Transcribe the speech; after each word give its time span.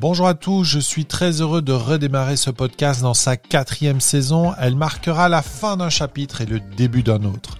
Bonjour 0.00 0.28
à 0.28 0.32
tous, 0.32 0.64
je 0.64 0.78
suis 0.78 1.04
très 1.04 1.42
heureux 1.42 1.60
de 1.60 1.74
redémarrer 1.74 2.36
ce 2.36 2.48
podcast 2.48 3.02
dans 3.02 3.12
sa 3.12 3.36
quatrième 3.36 4.00
saison. 4.00 4.54
Elle 4.58 4.74
marquera 4.74 5.28
la 5.28 5.42
fin 5.42 5.76
d'un 5.76 5.90
chapitre 5.90 6.40
et 6.40 6.46
le 6.46 6.58
début 6.58 7.02
d'un 7.02 7.22
autre. 7.24 7.58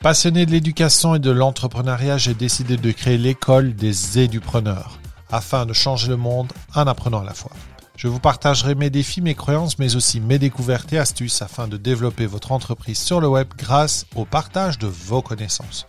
Passionné 0.00 0.44
de 0.44 0.50
l'éducation 0.50 1.14
et 1.14 1.20
de 1.20 1.30
l'entrepreneuriat, 1.30 2.18
j'ai 2.18 2.34
décidé 2.34 2.76
de 2.76 2.90
créer 2.90 3.16
l'école 3.16 3.74
des 3.74 4.18
édupreneurs 4.18 4.98
afin 5.30 5.64
de 5.64 5.72
changer 5.72 6.08
le 6.08 6.18
monde 6.18 6.52
en 6.74 6.86
apprenant 6.86 7.22
à 7.22 7.24
la 7.24 7.32
fois. 7.32 7.52
Je 7.96 8.08
vous 8.08 8.20
partagerai 8.20 8.74
mes 8.74 8.90
défis, 8.90 9.22
mes 9.22 9.34
croyances, 9.34 9.78
mais 9.78 9.96
aussi 9.96 10.20
mes 10.20 10.38
découvertes 10.38 10.92
et 10.92 10.98
astuces 10.98 11.40
afin 11.40 11.66
de 11.66 11.78
développer 11.78 12.26
votre 12.26 12.52
entreprise 12.52 12.98
sur 12.98 13.22
le 13.22 13.28
web 13.28 13.48
grâce 13.56 14.04
au 14.16 14.26
partage 14.26 14.78
de 14.78 14.86
vos 14.86 15.22
connaissances. 15.22 15.86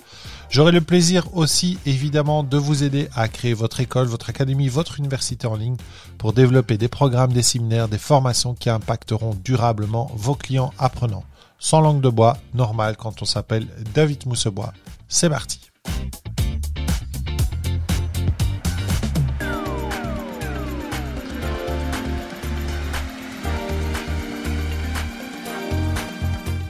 J'aurai 0.54 0.72
le 0.72 0.82
plaisir 0.82 1.36
aussi 1.36 1.80
évidemment 1.88 2.44
de 2.44 2.58
vous 2.58 2.84
aider 2.84 3.10
à 3.16 3.28
créer 3.28 3.56
votre 3.56 3.80
école, 3.80 4.06
votre 4.06 4.30
académie, 4.30 4.68
votre 4.68 5.00
université 5.00 5.48
en 5.48 5.56
ligne 5.56 5.78
pour 6.20 6.32
développer 6.32 6.78
des 6.78 6.88
programmes, 6.88 7.34
des 7.34 7.42
séminaires, 7.42 7.88
des 7.88 7.98
formations 7.98 8.54
qui 8.54 8.70
impacteront 8.70 9.34
durablement 9.44 10.12
vos 10.14 10.36
clients 10.36 10.72
apprenants. 10.78 11.24
Sans 11.58 11.82
langue 11.82 12.02
de 12.02 12.10
bois, 12.10 12.38
normal 12.54 12.98
quand 12.98 13.24
on 13.24 13.26
s'appelle 13.26 13.66
David 13.96 14.28
Moussebois. 14.28 14.74
C'est 15.08 15.28
parti. 15.28 15.60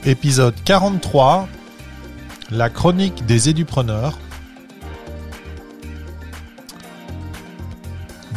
Épisode 0.06 0.54
43, 0.64 1.48
la 2.54 2.70
chronique 2.70 3.26
des 3.26 3.48
édupreneurs. 3.48 4.16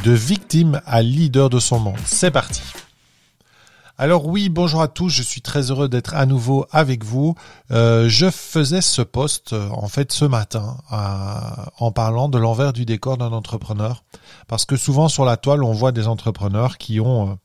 De 0.03 0.11
victime 0.11 0.81
à 0.87 1.03
leader 1.03 1.51
de 1.51 1.59
son 1.59 1.79
monde. 1.79 1.99
C'est 2.05 2.31
parti. 2.31 2.63
Alors 3.99 4.25
oui, 4.25 4.49
bonjour 4.49 4.81
à 4.81 4.87
tous, 4.87 5.09
je 5.09 5.21
suis 5.21 5.41
très 5.41 5.69
heureux 5.69 5.87
d'être 5.87 6.15
à 6.15 6.25
nouveau 6.25 6.65
avec 6.71 7.03
vous. 7.03 7.35
Euh, 7.71 8.09
je 8.09 8.29
faisais 8.31 8.81
ce 8.81 9.03
post 9.03 9.53
euh, 9.53 9.69
en 9.69 9.87
fait 9.87 10.11
ce 10.11 10.25
matin 10.25 10.77
en 11.79 11.91
parlant 11.91 12.29
de 12.29 12.37
l'envers 12.37 12.73
du 12.73 12.85
décor 12.85 13.17
d'un 13.17 13.31
entrepreneur. 13.31 14.03
Parce 14.47 14.65
que 14.65 14.77
souvent 14.77 15.09
sur 15.09 15.25
la 15.25 15.37
toile, 15.37 15.63
on 15.63 15.73
voit 15.73 15.91
des 15.91 16.07
entrepreneurs 16.07 16.77
qui 16.77 16.99
ont... 16.99 17.31
Euh, 17.31 17.35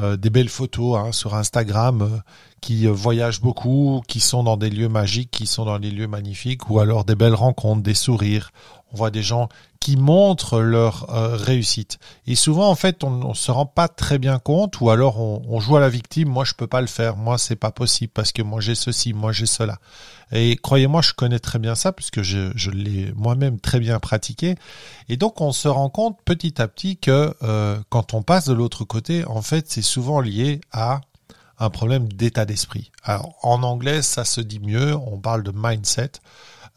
euh, 0.00 0.16
des 0.16 0.30
belles 0.30 0.48
photos 0.48 0.98
hein, 0.98 1.12
sur 1.12 1.34
Instagram 1.34 2.02
euh, 2.02 2.18
qui 2.60 2.86
euh, 2.86 2.92
voyagent 2.92 3.40
beaucoup, 3.40 4.02
qui 4.06 4.20
sont 4.20 4.42
dans 4.42 4.56
des 4.56 4.70
lieux 4.70 4.88
magiques, 4.88 5.30
qui 5.30 5.46
sont 5.46 5.64
dans 5.64 5.78
des 5.78 5.90
lieux 5.90 6.06
magnifiques, 6.06 6.70
ou 6.70 6.78
alors 6.78 7.04
des 7.04 7.14
belles 7.14 7.34
rencontres, 7.34 7.82
des 7.82 7.94
sourires. 7.94 8.50
On 8.92 8.96
voit 8.96 9.10
des 9.10 9.22
gens 9.22 9.48
qui 9.78 9.96
montrent 9.96 10.60
leur 10.60 11.06
réussite. 11.08 11.98
Et 12.26 12.34
souvent, 12.34 12.68
en 12.68 12.74
fait, 12.74 13.04
on 13.04 13.28
ne 13.28 13.34
se 13.34 13.50
rend 13.50 13.64
pas 13.64 13.86
très 13.88 14.18
bien 14.18 14.38
compte, 14.38 14.80
ou 14.80 14.90
alors 14.90 15.20
on, 15.20 15.60
joue 15.60 15.76
à 15.76 15.80
la 15.80 15.88
victime. 15.88 16.28
Moi, 16.28 16.44
je 16.44 16.54
peux 16.54 16.66
pas 16.66 16.80
le 16.80 16.88
faire. 16.88 17.16
Moi, 17.16 17.38
c'est 17.38 17.56
pas 17.56 17.70
possible 17.70 18.12
parce 18.12 18.32
que 18.32 18.42
moi 18.42 18.60
j'ai 18.60 18.74
ceci, 18.74 19.12
moi 19.12 19.30
j'ai 19.30 19.46
cela. 19.46 19.78
Et 20.32 20.56
croyez-moi, 20.56 21.02
je 21.02 21.12
connais 21.12 21.38
très 21.38 21.58
bien 21.58 21.74
ça 21.74 21.92
puisque 21.92 22.22
je, 22.22 22.70
l'ai 22.70 23.12
moi-même 23.12 23.58
très 23.58 23.80
bien 23.80 23.98
pratiqué. 23.98 24.54
Et 25.08 25.16
donc, 25.16 25.40
on 25.40 25.52
se 25.52 25.68
rend 25.68 25.90
compte 25.90 26.18
petit 26.24 26.60
à 26.60 26.68
petit 26.68 26.96
que 26.96 27.34
euh, 27.42 27.78
quand 27.88 28.14
on 28.14 28.22
passe 28.22 28.46
de 28.46 28.52
l'autre 28.52 28.84
côté, 28.84 29.24
en 29.24 29.42
fait, 29.42 29.70
c'est 29.70 29.82
souvent 29.82 30.20
lié 30.20 30.60
à 30.72 31.00
un 31.58 31.70
problème 31.70 32.08
d'état 32.08 32.44
d'esprit. 32.44 32.90
Alors, 33.02 33.34
en 33.42 33.62
anglais, 33.62 34.02
ça 34.02 34.24
se 34.24 34.40
dit 34.40 34.60
mieux. 34.60 34.94
On 34.94 35.18
parle 35.18 35.42
de 35.42 35.52
mindset. 35.54 36.12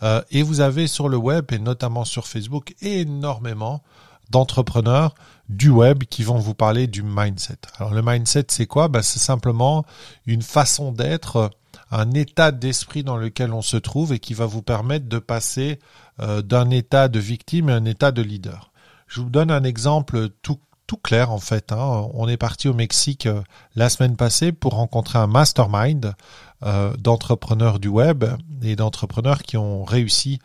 Euh, 0.02 0.22
et 0.32 0.44
vous 0.44 0.60
avez 0.60 0.88
sur 0.88 1.08
le 1.08 1.18
web 1.18 1.46
et 1.52 1.60
notamment 1.60 2.06
sur 2.06 2.28
Facebook 2.28 2.76
énormément 2.82 3.84
d'entrepreneurs 4.30 5.14
du 5.50 5.70
web 5.70 6.04
qui 6.06 6.24
vont 6.24 6.38
vous 6.38 6.56
parler 6.56 6.88
du 6.88 7.04
mindset. 7.04 7.58
Alors 7.78 7.94
le 7.94 8.02
mindset, 8.02 8.46
c'est 8.50 8.66
quoi? 8.66 8.88
Ben, 8.88 9.02
C'est 9.02 9.20
simplement 9.20 9.86
une 10.26 10.42
façon 10.42 10.92
d'être 10.92 11.52
un 11.94 12.12
état 12.12 12.52
d'esprit 12.52 13.04
dans 13.04 13.18
lequel 13.18 13.54
on 13.54 13.62
se 13.62 13.78
trouve 13.78 14.14
et 14.14 14.20
qui 14.20 14.34
va 14.34 14.48
vous 14.48 14.64
permettre 14.64 15.08
de 15.08 15.20
passer 15.20 15.80
euh, 16.20 16.42
d'un 16.42 16.70
état 16.72 17.08
de 17.08 17.20
victime 17.20 17.70
à 17.70 17.76
un 17.76 17.86
état 17.86 18.12
de 18.12 18.22
leader. 18.22 18.72
Je 19.08 19.22
vous 19.22 19.30
donne 19.30 19.52
un 19.52 19.64
exemple 19.64 20.30
tout, 20.42 20.60
clair 21.02 21.32
en 21.32 21.40
fait. 21.40 21.72
Hein. 21.72 22.08
On 22.14 22.28
est 22.28 22.38
parti 22.38 22.68
au 22.68 22.76
Mexique 22.76 23.26
euh, 23.26 23.42
la 23.76 23.90
semaine 23.90 24.16
passée 24.16 24.52
pour 24.52 24.74
rencontrer 24.74 25.18
un 25.18 25.26
mastermind 25.26 26.14
euh, 26.62 26.96
d'entrepreneurs 26.98 27.80
du 27.80 27.88
web 27.88 28.26
et 28.62 28.76
d'entrepreneurs 28.76 29.42
qui 29.42 29.58
ont 29.58 29.84
réussi 29.84 30.40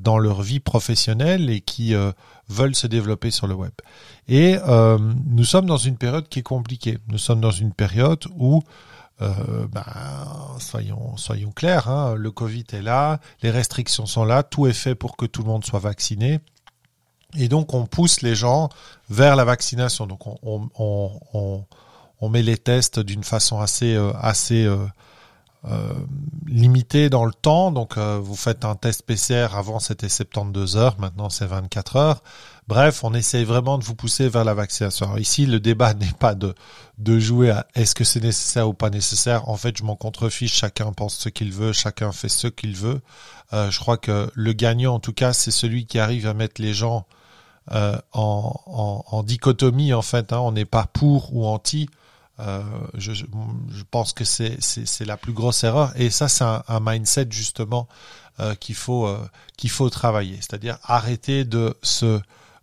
dans 0.00 0.18
leur 0.18 0.42
vie 0.42 0.60
professionnelle 0.60 1.50
et 1.50 1.60
qui 1.60 1.92
veulent 2.48 2.76
se 2.76 2.86
développer 2.86 3.32
sur 3.32 3.48
le 3.48 3.54
web. 3.54 3.72
Et 4.28 4.56
nous 5.26 5.42
sommes 5.42 5.66
dans 5.66 5.78
une 5.78 5.96
période 5.96 6.28
qui 6.28 6.38
est 6.38 6.42
compliquée. 6.42 6.98
Nous 7.08 7.18
sommes 7.18 7.40
dans 7.40 7.50
une 7.50 7.72
période 7.72 8.24
où 8.36 8.62
euh, 9.20 9.66
ben, 9.72 9.84
soyons, 10.58 11.16
soyons 11.16 11.50
clairs, 11.50 11.88
hein, 11.88 12.14
le 12.14 12.30
Covid 12.30 12.64
est 12.72 12.82
là, 12.82 13.18
les 13.42 13.50
restrictions 13.50 14.06
sont 14.06 14.24
là, 14.24 14.42
tout 14.42 14.66
est 14.66 14.72
fait 14.72 14.94
pour 14.94 15.16
que 15.16 15.26
tout 15.26 15.42
le 15.42 15.48
monde 15.48 15.64
soit 15.64 15.80
vacciné. 15.80 16.40
Et 17.36 17.48
donc 17.48 17.74
on 17.74 17.86
pousse 17.86 18.22
les 18.22 18.34
gens 18.34 18.68
vers 19.10 19.36
la 19.36 19.44
vaccination. 19.44 20.06
Donc 20.06 20.26
on, 20.26 20.70
on, 20.78 21.10
on, 21.34 21.64
on 22.20 22.28
met 22.28 22.42
les 22.42 22.56
tests 22.56 23.00
d'une 23.00 23.24
façon 23.24 23.60
assez, 23.60 23.94
euh, 23.94 24.12
assez 24.20 24.64
euh, 24.64 24.86
limité 26.46 27.10
dans 27.10 27.24
le 27.24 27.32
temps. 27.32 27.70
Donc 27.70 27.96
euh, 27.96 28.18
vous 28.20 28.36
faites 28.36 28.64
un 28.64 28.74
test 28.74 29.02
PCR, 29.02 29.48
avant 29.54 29.78
c'était 29.78 30.08
72 30.08 30.76
heures, 30.76 30.96
maintenant 30.98 31.30
c'est 31.30 31.46
24 31.46 31.96
heures. 31.96 32.22
Bref, 32.66 33.02
on 33.02 33.14
essaye 33.14 33.44
vraiment 33.44 33.78
de 33.78 33.84
vous 33.84 33.94
pousser 33.94 34.28
vers 34.28 34.44
la 34.44 34.54
vaccination. 34.54 35.16
ici, 35.16 35.46
le 35.46 35.58
débat 35.60 35.94
n'est 36.00 36.12
pas 36.18 36.34
de, 36.34 36.54
de 36.98 37.18
jouer 37.18 37.50
à 37.50 37.66
est-ce 37.74 37.94
que 37.94 38.04
c'est 38.04 38.22
nécessaire 38.22 38.68
ou 38.68 38.74
pas 38.74 38.90
nécessaire. 38.90 39.48
En 39.48 39.56
fait, 39.56 39.76
je 39.76 39.84
m'en 39.84 39.96
contrefiche, 39.96 40.54
chacun 40.54 40.92
pense 40.92 41.16
ce 41.16 41.28
qu'il 41.28 41.52
veut, 41.52 41.72
chacun 41.72 42.12
fait 42.12 42.28
ce 42.28 42.46
qu'il 42.48 42.76
veut. 42.76 43.00
Euh, 43.52 43.70
je 43.70 43.78
crois 43.78 43.96
que 43.96 44.30
le 44.34 44.52
gagnant, 44.52 44.94
en 44.94 45.00
tout 45.00 45.14
cas, 45.14 45.32
c'est 45.32 45.50
celui 45.50 45.86
qui 45.86 45.98
arrive 45.98 46.26
à 46.26 46.34
mettre 46.34 46.60
les 46.60 46.74
gens 46.74 47.06
en, 47.70 48.00
en, 48.14 49.04
en, 49.06 49.22
dichotomie, 49.22 49.92
en 49.92 50.00
fait. 50.00 50.32
Hein. 50.32 50.38
On 50.38 50.52
n'est 50.52 50.64
pas 50.64 50.86
pour 50.86 51.34
ou 51.36 51.46
anti. 51.46 51.90
Euh, 52.40 52.62
je, 52.94 53.12
je, 53.12 53.24
pense 53.90 54.12
que 54.12 54.24
c'est 54.24 55.04
la 55.04 55.16
plus 55.16 55.32
grosse 55.32 55.64
erreur. 55.64 55.92
Et 55.96 56.10
ça, 56.10 56.28
c'est 56.28 56.44
un, 56.44 56.62
un, 56.68 56.80
mindset 56.80 57.26
justement 57.30 57.88
euh, 58.40 58.54
qu'il 58.54 58.76
faut 58.76 59.08
euh, 59.08 59.18
qu'il 59.56 59.70
faut 59.70 59.90
travailler. 59.90 60.36
C'est-à-dire 60.36 60.78
arrêter 60.84 61.44
de 61.44 61.76
se 61.82 62.20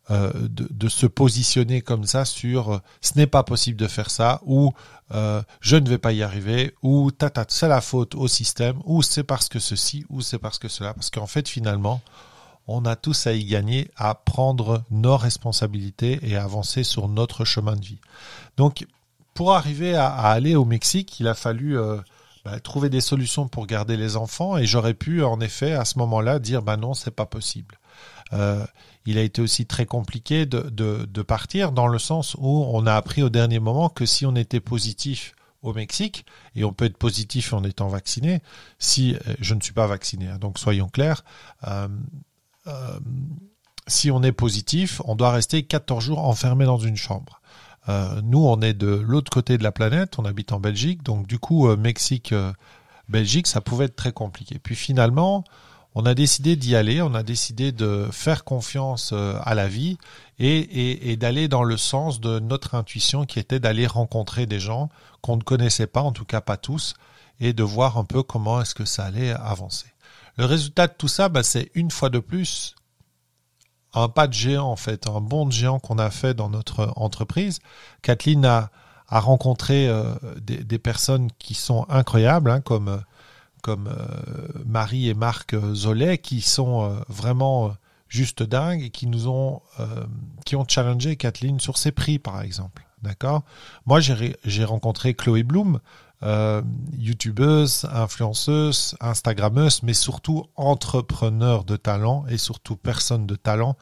euh, 0.09 0.31
de, 0.33 0.67
de, 0.69 0.87
se 0.87 1.05
positionner 1.05 1.81
comme 1.81 2.05
ça 2.05 2.23
sur 2.23 2.79
ce 3.01 3.17
n'est 3.17 3.27
pas 3.27 3.43
possible 3.43 3.77
de 3.77 3.87
faire 3.87 4.09
ça 4.09 4.39
ou 4.45 4.71
je 5.61 5.75
ne 5.75 5.89
vais 5.89 5.97
pas 5.97 6.13
y 6.13 6.23
arriver 6.23 6.73
ou 6.81 7.11
tata 7.11 7.45
c'est 7.49 7.67
la 7.67 7.81
faute 7.81 8.15
au 8.15 8.27
système 8.27 8.77
ou 8.85 9.01
c'est 9.03 9.23
parce 9.23 9.49
que 9.49 9.59
ceci 9.59 10.05
ou 10.09 10.21
c'est 10.21 10.39
parce 10.39 10.59
que 10.59 10.67
cela 10.67 10.93
parce 10.93 11.09
qu'en 11.09 11.27
fait 11.27 11.47
finalement 11.49 12.01
on 12.67 12.85
a 12.85 12.95
tous 12.95 13.27
à 13.27 13.33
y 13.33 13.43
gagner 13.45 13.91
à 13.97 14.15
prendre 14.15 14.83
nos 14.91 15.17
responsabilités 15.17 16.19
et 16.23 16.37
avancer 16.37 16.83
sur 16.83 17.07
notre 17.07 17.43
chemin 17.43 17.75
de 17.75 17.85
vie. 17.85 17.99
Donc 18.57 18.85
pour 19.35 19.53
arriver 19.53 19.95
à, 19.95 20.07
aller 20.07 20.55
au 20.55 20.65
Mexique, 20.65 21.19
il 21.19 21.27
a 21.27 21.35
fallu 21.35 21.77
euh, 21.77 21.97
bah, 22.45 22.59
trouver 22.61 22.89
des 22.89 23.01
solutions 23.01 23.47
pour 23.47 23.67
garder 23.67 23.97
les 23.97 24.15
enfants 24.15 24.57
et 24.57 24.65
j'aurais 24.65 24.95
pu 24.95 25.23
en 25.23 25.39
effet 25.41 25.73
à 25.73 25.85
ce 25.85 25.99
moment-là 25.99 26.39
dire 26.39 26.63
bah 26.63 26.77
non 26.77 26.95
c'est 26.95 27.11
pas 27.11 27.27
possible. 27.27 27.77
Euh, 28.33 28.65
il 29.05 29.19
a 29.19 29.21
été 29.21 29.41
aussi 29.41 29.65
très 29.67 29.85
compliqué 29.85 30.45
de, 30.47 31.21
partir 31.21 31.73
dans 31.73 31.87
le 31.87 31.99
sens 31.99 32.35
où 32.39 32.65
on 32.71 32.87
a 32.87 32.95
appris 32.95 33.21
au 33.21 33.29
dernier 33.29 33.59
moment 33.59 33.89
que 33.89 34.05
si 34.05 34.25
on 34.25 34.35
était 34.35 34.61
positif 34.61 35.35
au 35.61 35.73
Mexique, 35.73 36.25
et 36.55 36.63
on 36.63 36.73
peut 36.73 36.85
être 36.85 36.97
positif 36.97 37.51
en 37.51 37.63
étant 37.63 37.87
vacciné, 37.87 38.41
si 38.79 39.15
euh, 39.15 39.33
je 39.39 39.53
ne 39.53 39.61
suis 39.61 39.73
pas 39.73 39.87
vacciné, 39.87 40.27
hein, 40.27 40.37
donc 40.37 40.59
soyons 40.59 40.87
clairs, 40.87 41.23
si 43.87 44.09
on 44.09 44.23
est 44.23 44.31
positif, 44.31 45.01
on 45.05 45.15
doit 45.15 45.31
rester 45.31 45.63
14 45.63 46.03
jours 46.03 46.19
enfermé 46.19 46.65
dans 46.65 46.79
une 46.79 46.97
chambre. 46.97 47.41
Euh, 47.89 48.21
nous, 48.23 48.45
on 48.45 48.61
est 48.61 48.73
de 48.73 48.87
l'autre 48.87 49.31
côté 49.31 49.57
de 49.57 49.63
la 49.63 49.71
planète, 49.71 50.17
on 50.17 50.25
habite 50.25 50.51
en 50.51 50.59
Belgique, 50.59 51.03
donc 51.03 51.27
du 51.27 51.39
coup, 51.39 51.67
euh, 51.67 51.77
Mexique, 51.77 52.31
euh, 52.31 52.51
Belgique, 53.09 53.47
ça 53.47 53.61
pouvait 53.61 53.85
être 53.85 53.95
très 53.95 54.11
compliqué. 54.11 54.59
Puis 54.59 54.75
finalement, 54.75 55.43
on 55.93 56.05
a 56.05 56.13
décidé 56.13 56.55
d'y 56.55 56.75
aller, 56.75 57.01
on 57.01 57.13
a 57.13 57.23
décidé 57.23 57.71
de 57.71 58.07
faire 58.11 58.43
confiance 58.43 59.13
à 59.13 59.55
la 59.55 59.69
vie 59.69 59.97
et, 60.39 61.11
et, 61.11 61.15
d'aller 61.15 61.47
dans 61.47 61.63
le 61.63 61.77
sens 61.77 62.19
de 62.19 62.39
notre 62.39 62.75
intuition 62.75 63.25
qui 63.25 63.39
était 63.39 63.61
d'aller 63.61 63.87
rencontrer 63.87 64.45
des 64.45 64.59
gens 64.59 64.89
qu'on 65.21 65.37
ne 65.37 65.41
connaissait 65.41 65.87
pas, 65.87 66.01
en 66.01 66.11
tout 66.11 66.25
cas 66.25 66.41
pas 66.41 66.57
tous, 66.57 66.95
et 67.39 67.53
de 67.53 67.63
voir 67.63 67.97
un 67.97 68.03
peu 68.03 68.23
comment 68.23 68.59
est-ce 68.59 68.75
que 68.75 68.83
ça 68.83 69.05
allait 69.05 69.31
avancer. 69.31 69.87
Le 70.37 70.43
résultat 70.43 70.87
de 70.87 70.93
tout 70.97 71.07
ça, 71.07 71.29
bah, 71.29 71.43
c'est 71.43 71.71
une 71.75 71.91
fois 71.91 72.09
de 72.09 72.19
plus 72.19 72.75
un 73.95 74.09
pas 74.09 74.27
de 74.27 74.33
géant 74.33 74.67
en 74.67 74.75
fait, 74.75 75.07
un 75.07 75.21
bond 75.21 75.45
de 75.45 75.51
géant 75.51 75.79
qu'on 75.79 75.97
a 75.97 76.09
fait 76.09 76.33
dans 76.33 76.49
notre 76.49 76.93
entreprise. 76.95 77.59
Kathleen 78.01 78.45
a, 78.45 78.69
rencontré 79.09 79.87
euh, 79.87 80.15
des, 80.41 80.79
personnes 80.79 81.29
qui 81.37 81.53
sont 81.53 81.85
incroyables, 81.89 82.49
hein, 82.49 82.59
comme, 82.59 83.01
comme 83.61 83.87
euh, 83.87 84.63
Marie 84.65 85.09
et 85.09 85.13
Marc 85.13 85.55
Zolet, 85.73 86.17
qui 86.17 86.41
sont 86.41 86.83
euh, 86.83 86.99
vraiment 87.07 87.73
juste 88.07 88.43
dingues 88.43 88.83
et 88.83 88.89
qui 88.91 89.07
nous 89.07 89.27
ont, 89.27 89.61
euh, 89.79 90.05
qui 90.45 90.55
ont 90.55 90.65
challengé 90.67 91.15
Kathleen 91.15 91.59
sur 91.59 91.77
ses 91.77 91.91
prix, 91.91 92.19
par 92.19 92.41
exemple. 92.41 92.85
D'accord? 93.01 93.41
Moi, 93.85 93.99
j'ai 93.99 94.63
rencontré 94.63 95.13
Chloé 95.13 95.41
Bloom, 95.43 95.79
euh, 96.23 96.61
youtubeuse, 96.97 97.85
influenceuse, 97.91 98.95
instagrammeuse, 99.01 99.83
mais 99.83 99.93
surtout 99.93 100.45
entrepreneur 100.55 101.65
de 101.65 101.75
talent 101.75 102.25
et 102.29 102.37
surtout 102.37 102.77
personne 102.77 103.27
de 103.27 103.35
talent 103.35 103.75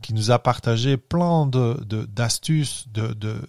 qui 0.00 0.14
nous 0.14 0.30
a 0.30 0.38
partagé 0.38 0.96
plein 0.96 1.46
d'astuces, 1.46 2.86
de, 2.92 3.08
de, 3.08 3.42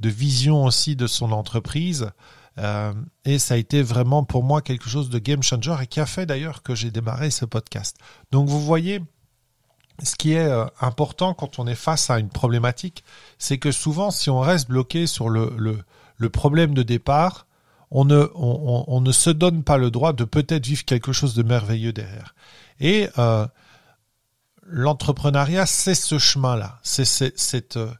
de, 0.00 0.08
visions 0.08 0.64
aussi 0.64 0.96
de 0.96 1.06
son 1.06 1.30
entreprise. 1.30 2.10
Euh, 2.56 2.92
et 3.24 3.38
ça 3.38 3.54
a 3.54 3.56
été 3.58 3.82
vraiment 3.82 4.24
pour 4.24 4.42
moi 4.42 4.62
quelque 4.62 4.88
chose 4.88 5.10
de 5.10 5.18
game 5.18 5.42
changer 5.42 5.76
et 5.82 5.86
qui 5.86 6.00
a 6.00 6.06
fait 6.06 6.26
d'ailleurs 6.26 6.62
que 6.62 6.74
j'ai 6.74 6.90
démarré 6.90 7.30
ce 7.30 7.44
podcast. 7.44 7.98
Donc 8.32 8.48
vous 8.48 8.60
voyez, 8.60 9.00
ce 10.02 10.16
qui 10.16 10.32
est 10.32 10.48
euh, 10.48 10.64
important 10.80 11.34
quand 11.34 11.58
on 11.58 11.66
est 11.66 11.76
face 11.76 12.08
à 12.08 12.18
une 12.18 12.30
problématique, 12.30 13.04
c'est 13.38 13.58
que 13.58 13.70
souvent 13.70 14.10
si 14.10 14.30
on 14.30 14.40
reste 14.40 14.68
bloqué 14.68 15.06
sur 15.06 15.28
le, 15.28 15.54
le 16.16 16.30
problème 16.30 16.74
de 16.74 16.82
départ, 16.82 17.46
on 17.90 18.04
ne, 18.04 18.28
on, 18.34 19.00
ne 19.00 19.12
se 19.12 19.30
donne 19.30 19.64
pas 19.64 19.78
le 19.78 19.90
droit 19.90 20.12
de 20.12 20.24
peut-être 20.24 20.66
vivre 20.66 20.84
quelque 20.84 21.12
chose 21.12 21.34
de 21.34 21.42
merveilleux 21.42 21.92
derrière. 21.92 22.34
Et 22.80 23.08
euh, 23.18 23.46
l'entrepreneuriat, 24.62 25.66
c'est 25.66 25.94
ce 25.94 26.18
chemin-là, 26.18 26.78
c'est 26.82 27.06
cette 27.06 27.76
euh, 27.78 27.90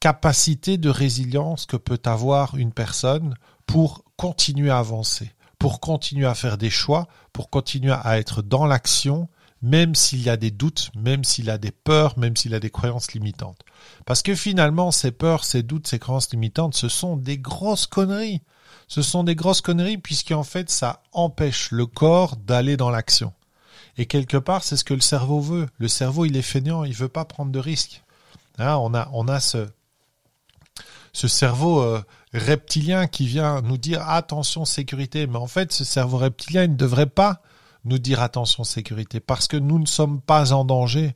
capacité 0.00 0.78
de 0.78 0.88
résilience 0.88 1.66
que 1.66 1.76
peut 1.76 2.00
avoir 2.04 2.56
une 2.56 2.72
personne 2.72 3.34
pour 3.66 4.04
continuer 4.16 4.70
à 4.70 4.78
avancer, 4.78 5.32
pour 5.58 5.80
continuer 5.80 6.26
à 6.26 6.34
faire 6.34 6.58
des 6.58 6.70
choix, 6.70 7.08
pour 7.32 7.50
continuer 7.50 7.92
à 7.92 8.18
être 8.18 8.42
dans 8.42 8.66
l'action, 8.66 9.28
même 9.62 9.94
s'il 9.94 10.22
y 10.22 10.28
a 10.28 10.36
des 10.36 10.50
doutes, 10.50 10.90
même 10.96 11.22
s'il 11.22 11.48
a 11.48 11.56
des 11.56 11.70
peurs, 11.70 12.18
même 12.18 12.36
s'il 12.36 12.54
a 12.54 12.60
des 12.60 12.70
croyances 12.70 13.12
limitantes. 13.12 13.60
Parce 14.04 14.22
que 14.22 14.34
finalement, 14.34 14.90
ces 14.90 15.12
peurs, 15.12 15.44
ces 15.44 15.62
doutes, 15.62 15.86
ces 15.86 16.00
croyances 16.00 16.30
limitantes, 16.32 16.74
ce 16.74 16.88
sont 16.88 17.16
des 17.16 17.38
grosses 17.38 17.86
conneries. 17.86 18.42
Ce 18.88 19.02
sont 19.02 19.22
des 19.24 19.36
grosses 19.36 19.60
conneries 19.60 19.98
puisqu'en 19.98 20.42
fait, 20.42 20.68
ça 20.68 21.02
empêche 21.12 21.70
le 21.70 21.86
corps 21.86 22.36
d'aller 22.36 22.76
dans 22.76 22.90
l'action. 22.90 23.32
Et 23.96 24.06
quelque 24.06 24.36
part, 24.36 24.64
c'est 24.64 24.76
ce 24.76 24.84
que 24.84 24.94
le 24.94 25.00
cerveau 25.00 25.40
veut. 25.40 25.68
Le 25.78 25.88
cerveau, 25.88 26.24
il 26.24 26.36
est 26.36 26.42
feignant, 26.42 26.82
il 26.84 26.94
veut 26.94 27.08
pas 27.08 27.24
prendre 27.24 27.52
de 27.52 27.58
risques. 27.58 28.02
Hein, 28.58 28.76
on 28.76 28.94
a, 28.94 29.08
on 29.12 29.28
a 29.28 29.38
ce, 29.38 29.68
ce 31.12 31.28
cerveau 31.28 31.80
euh, 31.82 32.02
reptilien 32.34 33.06
qui 33.06 33.26
vient 33.26 33.60
nous 33.62 33.78
dire 33.78 34.08
attention 34.08 34.64
sécurité. 34.64 35.26
Mais 35.26 35.36
en 35.36 35.46
fait, 35.46 35.72
ce 35.72 35.84
cerveau 35.84 36.18
reptilien, 36.18 36.64
il 36.64 36.72
ne 36.72 36.76
devrait 36.76 37.06
pas 37.06 37.42
nous 37.84 37.98
dire 37.98 38.20
attention 38.20 38.64
sécurité 38.64 39.20
parce 39.20 39.48
que 39.48 39.56
nous 39.56 39.78
ne 39.78 39.86
sommes 39.86 40.20
pas 40.20 40.52
en 40.52 40.64
danger. 40.64 41.14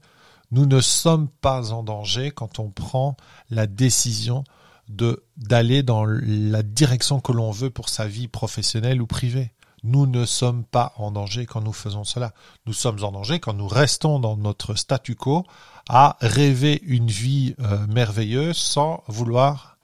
Nous 0.51 0.67
ne 0.67 0.81
sommes 0.81 1.29
pas 1.29 1.73
en 1.73 1.83
danger 1.83 2.31
quand 2.31 2.59
on 2.59 2.71
prend 2.71 3.17
la 3.51 3.67
décision 3.67 4.45
de 4.89 5.25
d'aller 5.37 5.83
dans 5.83 6.05
la 6.05 6.63
direction 6.63 7.21
que 7.21 7.33
l'on 7.33 7.51
veut 7.51 7.71
pour 7.71 7.89
sa 7.89 8.07
vie 8.07 8.29
professionnelle 8.29 9.03
ou 9.03 9.07
privée. 9.07 9.53
Nous 9.83 10.07
ne 10.07 10.25
sommes 10.25 10.65
pas 10.65 10.93
en 10.97 11.11
danger 11.11 11.47
quand 11.47 11.61
nous 11.61 11.73
faisons 11.73 12.05
cela. 12.05 12.33
Nous 12.67 12.73
sommes 12.73 13.03
en 13.05 13.13
danger 13.13 13.41
quand 13.41 13.55
nous 13.55 13.69
restons 13.69 14.19
dans 14.19 14.37
notre 14.37 14.75
statu 14.75 15.15
quo 15.15 15.45
à 15.89 16.17
rêver 16.21 16.81
une 16.85 17.09
vie 17.09 17.55
euh, 17.61 17.87
merveilleuse 17.87 18.57
sans 18.57 19.05
vouloir 19.07 19.79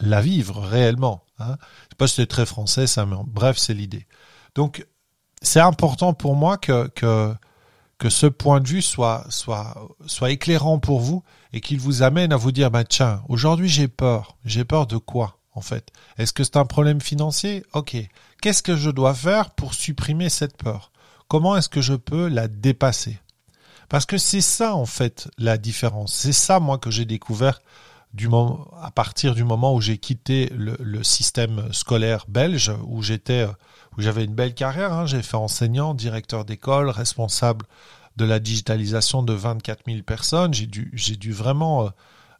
la 0.00 0.20
vivre 0.20 0.60
réellement. 0.60 1.24
Hein. 1.38 1.56
Je 1.58 1.90
sais 1.90 1.96
pas 1.98 2.06
si 2.08 2.14
c'est 2.16 2.26
très 2.26 2.46
français 2.46 2.86
ça, 2.86 3.06
mais 3.06 3.16
bref, 3.26 3.58
c'est 3.58 3.74
l'idée. 3.74 4.06
Donc, 4.54 4.86
c'est 5.44 5.60
important 5.60 6.12
pour 6.14 6.34
moi 6.34 6.58
que, 6.58 6.88
que, 6.88 7.34
que 7.98 8.10
ce 8.10 8.26
point 8.26 8.60
de 8.60 8.68
vue 8.68 8.82
soit, 8.82 9.24
soit, 9.28 9.88
soit 10.06 10.30
éclairant 10.30 10.78
pour 10.78 11.00
vous 11.00 11.22
et 11.52 11.60
qu'il 11.60 11.78
vous 11.78 12.02
amène 12.02 12.32
à 12.32 12.36
vous 12.36 12.52
dire, 12.52 12.70
bah, 12.70 12.84
tiens, 12.84 13.22
aujourd'hui 13.28 13.68
j'ai 13.68 13.88
peur. 13.88 14.36
J'ai 14.44 14.64
peur 14.64 14.86
de 14.86 14.96
quoi, 14.96 15.38
en 15.52 15.60
fait? 15.60 15.92
Est-ce 16.18 16.32
que 16.32 16.44
c'est 16.44 16.56
un 16.56 16.64
problème 16.64 17.00
financier? 17.00 17.64
Ok. 17.72 17.96
Qu'est-ce 18.42 18.62
que 18.62 18.76
je 18.76 18.90
dois 18.90 19.14
faire 19.14 19.50
pour 19.50 19.74
supprimer 19.74 20.28
cette 20.28 20.56
peur? 20.56 20.90
Comment 21.28 21.56
est-ce 21.56 21.68
que 21.68 21.80
je 21.80 21.94
peux 21.94 22.28
la 22.28 22.48
dépasser? 22.48 23.18
Parce 23.88 24.06
que 24.06 24.18
c'est 24.18 24.40
ça 24.40 24.74
en 24.74 24.86
fait 24.86 25.28
la 25.38 25.58
différence. 25.58 26.14
C'est 26.14 26.32
ça 26.32 26.58
moi 26.60 26.78
que 26.78 26.90
j'ai 26.90 27.04
découvert 27.04 27.60
à 28.82 28.90
partir 28.90 29.34
du 29.34 29.44
moment 29.44 29.74
où 29.74 29.80
j'ai 29.80 29.98
quitté 29.98 30.50
le, 30.54 31.02
système 31.02 31.72
scolaire 31.72 32.26
belge, 32.28 32.72
où 32.86 33.02
j'étais, 33.02 33.46
où 33.96 34.02
j'avais 34.02 34.24
une 34.24 34.34
belle 34.34 34.54
carrière. 34.54 34.92
Hein. 34.92 35.06
J'ai 35.06 35.22
fait 35.22 35.36
enseignant, 35.36 35.94
directeur 35.94 36.44
d'école, 36.44 36.90
responsable 36.90 37.66
de 38.16 38.24
la 38.24 38.38
digitalisation 38.38 39.22
de 39.22 39.32
24 39.32 39.82
000 39.86 40.02
personnes. 40.02 40.54
J'ai 40.54 40.66
dû, 40.66 40.90
j'ai 40.94 41.16
dû 41.16 41.32
vraiment 41.32 41.86
euh, 41.86 41.88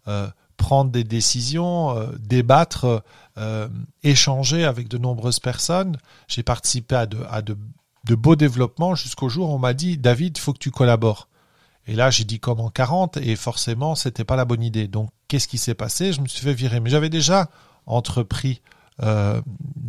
euh, 0.08 0.28
prendre 0.56 0.90
des 0.90 1.04
décisions, 1.04 1.96
euh, 1.96 2.06
débattre, 2.18 3.02
échanger 4.04 4.64
avec 4.64 4.88
de 4.88 4.98
nombreuses 4.98 5.40
personnes. 5.40 5.96
J'ai 6.28 6.44
participé 6.44 6.94
à 6.94 7.06
de, 7.06 7.18
à 7.28 7.42
de 7.42 8.14
beaux 8.14 8.36
développements 8.36 8.94
jusqu'au 8.94 9.28
jour 9.28 9.50
où 9.50 9.54
on 9.54 9.58
m'a 9.58 9.74
dit 9.74 9.98
David, 9.98 10.36
il 10.36 10.40
faut 10.40 10.52
que 10.52 10.58
tu 10.58 10.70
collabores. 10.70 11.28
Et 11.86 11.94
là, 11.94 12.10
j'ai 12.10 12.25
dit 12.25 12.40
comme 12.40 12.60
en 12.60 12.70
40 12.70 13.19
et 13.19 13.36
forcément, 13.36 13.94
c'était 13.94 14.25
pas 14.25 14.36
la 14.36 14.44
bonne 14.44 14.62
idée. 14.62 14.88
Donc, 14.88 15.10
qu'est-ce 15.28 15.48
qui 15.48 15.58
s'est 15.58 15.75
passé? 15.75 16.12
Je 16.12 16.20
me 16.20 16.26
suis 16.26 16.40
fait 16.40 16.54
virer. 16.54 16.81
Mais 16.81 16.90
j'avais 16.90 17.10
déjà 17.10 17.50
entrepris 17.86 18.62
euh, 19.02 19.42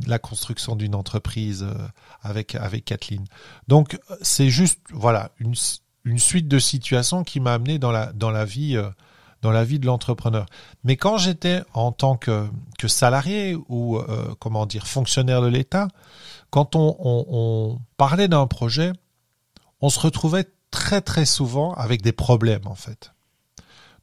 la 0.07 0.17
construction 0.17 0.75
d'une 0.75 0.95
entreprise 0.95 1.63
euh, 1.63 1.87
avec 2.21 2.55
avec 2.55 2.85
Kathleen. 2.85 3.25
Donc, 3.67 3.99
c'est 4.21 4.49
juste 4.49 4.79
voilà 4.91 5.31
une, 5.37 5.53
une 6.05 6.17
suite 6.17 6.47
de 6.47 6.57
situations 6.57 7.23
qui 7.23 7.39
m'a 7.39 7.53
amené 7.53 7.77
dans 7.77 7.91
la 7.91 8.11
dans 8.13 8.31
la 8.31 8.45
vie 8.45 8.75
euh, 8.75 8.89
dans 9.43 9.51
la 9.51 9.63
vie 9.63 9.79
de 9.79 9.85
l'entrepreneur. 9.85 10.47
Mais 10.83 10.97
quand 10.97 11.19
j'étais 11.19 11.61
en 11.73 11.91
tant 11.91 12.17
que, 12.17 12.47
que 12.79 12.87
salarié 12.87 13.55
ou 13.69 13.99
comment 14.39 14.65
dire 14.65 14.87
fonctionnaire 14.87 15.43
de 15.43 15.47
l'État, 15.47 15.87
quand 16.49 16.75
on, 16.75 17.79
parlait 17.97 18.27
d'un 18.27 18.47
projet, 18.47 18.91
on 19.81 19.89
se 19.89 19.99
retrouvait 19.99 20.47
très 20.71 21.01
très 21.01 21.25
souvent 21.25 21.73
avec 21.73 22.01
des 22.01 22.11
problèmes 22.11 22.67
en 22.67 22.75
fait. 22.75 23.11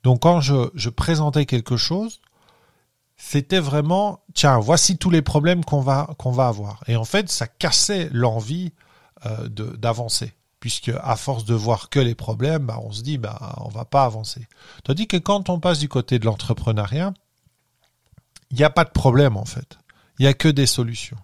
Donc 0.02 0.22
quand 0.22 0.40
je, 0.40 0.88
présentais 0.88 1.46
quelque 1.46 1.76
chose, 1.76 2.20
c'était 3.16 3.60
vraiment 3.60 4.20
tiens 4.34 4.58
voici 4.58 4.98
tous 4.98 5.10
les 5.10 5.22
problèmes 5.22 5.64
qu'on 5.64 5.80
va 5.80 6.08
va 6.18 6.46
avoir 6.46 6.82
et 6.88 6.96
en 6.96 7.04
fait 7.04 7.30
ça 7.30 7.46
cassait 7.46 8.08
l'envie 8.12 8.72
euh, 9.26 9.48
d'avancer 9.48 10.34
puisque 10.62 10.92
à 11.02 11.16
force 11.16 11.44
de 11.44 11.54
voir 11.54 11.90
que 11.90 11.98
les 11.98 12.14
problèmes, 12.14 12.66
bah, 12.66 12.78
on 12.80 12.92
se 12.92 13.02
dit 13.02 13.18
bah 13.18 13.56
on 13.58 13.68
va 13.68 13.84
pas 13.84 14.04
avancer. 14.04 14.46
Tandis 14.84 15.08
que 15.08 15.16
quand 15.16 15.50
on 15.50 15.58
passe 15.58 15.80
du 15.80 15.88
côté 15.88 16.20
de 16.20 16.24
l'entrepreneuriat, 16.24 17.12
il 18.52 18.58
n'y 18.58 18.62
a 18.62 18.70
pas 18.70 18.84
de 18.84 18.90
problème 18.90 19.36
en 19.36 19.44
fait. 19.44 19.78
Il 20.18 20.22
n'y 20.22 20.28
a 20.28 20.34
que 20.34 20.46
des 20.46 20.66
solutions. 20.66 21.18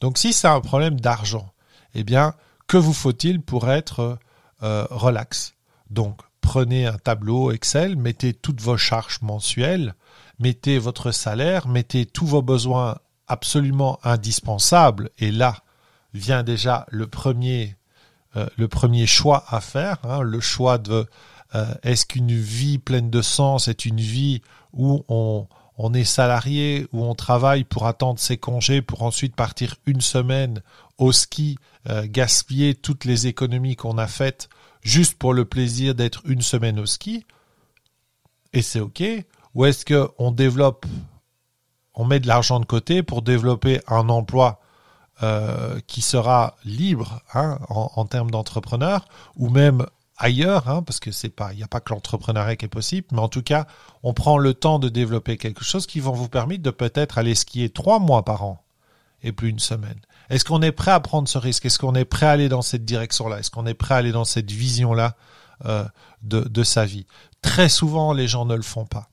Donc 0.00 0.18
si 0.18 0.34
c'est 0.34 0.46
un 0.46 0.60
problème 0.60 1.00
d'argent, 1.00 1.54
eh 1.94 2.04
bien, 2.04 2.34
que 2.66 2.76
vous 2.76 2.92
faut-il 2.92 3.40
pour 3.40 3.70
être 3.70 4.18
euh, 4.62 4.86
relax. 4.90 5.54
Donc 5.90 6.20
prenez 6.40 6.86
un 6.86 6.98
tableau 6.98 7.52
Excel, 7.52 7.96
mettez 7.96 8.34
toutes 8.34 8.60
vos 8.60 8.76
charges 8.76 9.20
mensuelles, 9.22 9.94
mettez 10.38 10.78
votre 10.78 11.10
salaire, 11.10 11.68
mettez 11.68 12.06
tous 12.06 12.26
vos 12.26 12.42
besoins 12.42 12.98
absolument 13.28 13.98
indispensables, 14.04 15.10
et 15.18 15.30
là 15.30 15.56
vient 16.14 16.42
déjà 16.42 16.86
le 16.90 17.06
premier 17.06 17.76
euh, 18.36 18.46
le 18.56 18.68
premier 18.68 19.06
choix 19.06 19.44
à 19.48 19.60
faire, 19.60 19.98
hein, 20.04 20.20
le 20.20 20.40
choix 20.40 20.78
de 20.78 21.06
euh, 21.54 21.74
est-ce 21.82 22.06
qu'une 22.06 22.32
vie 22.32 22.78
pleine 22.78 23.08
de 23.08 23.22
sens 23.22 23.68
est 23.68 23.84
une 23.86 24.00
vie 24.00 24.42
où 24.72 25.04
on, 25.08 25.46
on 25.78 25.92
est 25.94 26.04
salarié, 26.04 26.86
où 26.92 27.04
on 27.04 27.14
travaille 27.14 27.64
pour 27.64 27.86
attendre 27.86 28.18
ses 28.18 28.38
congés, 28.38 28.82
pour 28.82 29.02
ensuite 29.02 29.36
partir 29.36 29.76
une 29.86 30.00
semaine 30.00 30.62
au 30.98 31.12
ski, 31.12 31.58
euh, 31.88 32.06
gaspiller 32.08 32.74
toutes 32.74 33.04
les 33.04 33.26
économies 33.26 33.76
qu'on 33.76 33.98
a 33.98 34.06
faites 34.06 34.48
juste 34.82 35.18
pour 35.18 35.34
le 35.34 35.44
plaisir 35.44 35.94
d'être 35.94 36.22
une 36.24 36.42
semaine 36.42 36.78
au 36.78 36.86
ski, 36.86 37.24
et 38.52 38.62
c'est 38.62 38.80
ok, 38.80 39.02
ou 39.54 39.64
est-ce 39.64 39.84
qu'on 39.84 40.30
développe, 40.30 40.86
on 41.94 42.04
met 42.04 42.20
de 42.20 42.26
l'argent 42.26 42.60
de 42.60 42.66
côté 42.66 43.02
pour 43.02 43.22
développer 43.22 43.80
un 43.88 44.08
emploi 44.08 44.60
euh, 45.22 45.80
qui 45.86 46.02
sera 46.02 46.56
libre 46.64 47.20
hein, 47.32 47.58
en, 47.70 47.90
en, 47.96 48.04
termes 48.04 48.30
d'entrepreneur 48.30 49.06
ou 49.36 49.48
même 49.48 49.86
ailleurs, 50.16 50.68
hein, 50.68 50.82
parce 50.82 51.00
que 51.00 51.10
c'est 51.10 51.28
pas, 51.28 51.52
il 51.52 51.56
n'y 51.56 51.62
a 51.62 51.68
pas 51.68 51.80
que 51.80 51.92
l'entrepreneuriat 51.92 52.56
qui 52.56 52.64
est 52.64 52.68
possible, 52.68 53.06
mais 53.12 53.20
en 53.20 53.28
tout 53.28 53.42
cas, 53.42 53.66
on 54.02 54.14
prend 54.14 54.38
le 54.38 54.54
temps 54.54 54.78
de 54.78 54.88
développer 54.88 55.36
quelque 55.36 55.64
chose 55.64 55.86
qui 55.86 56.00
va 56.00 56.10
vous 56.10 56.28
permettre 56.28 56.62
de 56.62 56.70
peut-être 56.70 57.18
aller 57.18 57.34
skier 57.34 57.70
trois 57.70 57.98
mois 57.98 58.24
par 58.24 58.44
an 58.44 58.64
et 59.22 59.32
plus 59.32 59.48
une 59.48 59.58
semaine. 59.58 60.00
Est-ce 60.30 60.44
qu'on 60.44 60.62
est 60.62 60.72
prêt 60.72 60.90
à 60.90 61.00
prendre 61.00 61.28
ce 61.28 61.38
risque? 61.38 61.66
Est-ce 61.66 61.78
qu'on 61.78 61.94
est 61.94 62.04
prêt 62.04 62.26
à 62.26 62.30
aller 62.30 62.48
dans 62.48 62.62
cette 62.62 62.84
direction-là? 62.84 63.38
Est-ce 63.38 63.50
qu'on 63.50 63.66
est 63.66 63.74
prêt 63.74 63.94
à 63.94 63.98
aller 63.98 64.12
dans 64.12 64.24
cette 64.24 64.50
vision-là 64.50 65.16
euh, 65.64 65.84
de, 66.22 66.40
de 66.40 66.62
sa 66.62 66.84
vie? 66.84 67.06
Très 67.42 67.68
souvent, 67.68 68.12
les 68.12 68.28
gens 68.28 68.44
ne 68.44 68.54
le 68.54 68.62
font 68.62 68.86
pas. 68.86 69.08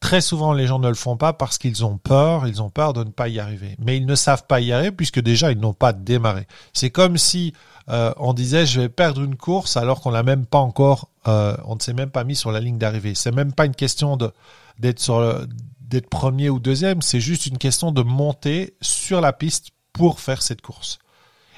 Très 0.00 0.20
souvent, 0.20 0.52
les 0.52 0.66
gens 0.68 0.78
ne 0.78 0.88
le 0.88 0.94
font 0.94 1.16
pas 1.16 1.32
parce 1.32 1.58
qu'ils 1.58 1.84
ont 1.84 1.98
peur, 1.98 2.46
ils 2.46 2.62
ont 2.62 2.70
peur 2.70 2.92
de 2.92 3.02
ne 3.02 3.10
pas 3.10 3.28
y 3.28 3.40
arriver. 3.40 3.74
Mais 3.80 3.96
ils 3.96 4.06
ne 4.06 4.14
savent 4.14 4.46
pas 4.46 4.60
y 4.60 4.72
arriver 4.72 4.92
puisque 4.92 5.20
déjà, 5.20 5.50
ils 5.50 5.58
n'ont 5.58 5.74
pas 5.74 5.92
démarré. 5.92 6.46
C'est 6.72 6.90
comme 6.90 7.16
si 7.18 7.52
euh, 7.88 8.12
on 8.16 8.32
disait 8.32 8.64
je 8.64 8.82
vais 8.82 8.88
perdre 8.88 9.22
une 9.22 9.36
course 9.36 9.76
alors 9.76 10.00
qu'on 10.00 10.10
l'a 10.10 10.22
même 10.22 10.46
pas 10.46 10.58
encore, 10.58 11.08
euh, 11.26 11.56
on 11.64 11.74
ne 11.74 11.80
s'est 11.80 11.94
même 11.94 12.10
pas 12.10 12.22
mis 12.22 12.36
sur 12.36 12.52
la 12.52 12.60
ligne 12.60 12.78
d'arrivée. 12.78 13.14
C'est 13.14 13.34
même 13.34 13.52
pas 13.52 13.66
une 13.66 13.74
question 13.74 14.16
de 14.16 14.32
d'être 14.78 16.08
premier 16.08 16.50
ou 16.50 16.60
deuxième, 16.60 17.02
c'est 17.02 17.20
juste 17.20 17.46
une 17.46 17.58
question 17.58 17.90
de 17.90 18.02
monter 18.02 18.76
sur 18.80 19.20
la 19.20 19.32
piste 19.32 19.70
pour 19.92 20.20
faire 20.20 20.42
cette 20.42 20.62
course. 20.62 21.00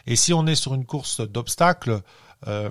Et 0.06 0.16
si 0.16 0.32
on 0.32 0.46
est 0.46 0.54
sur 0.54 0.74
une 0.74 0.86
course 0.86 1.20
d'obstacles, 1.20 2.00
euh, 2.46 2.70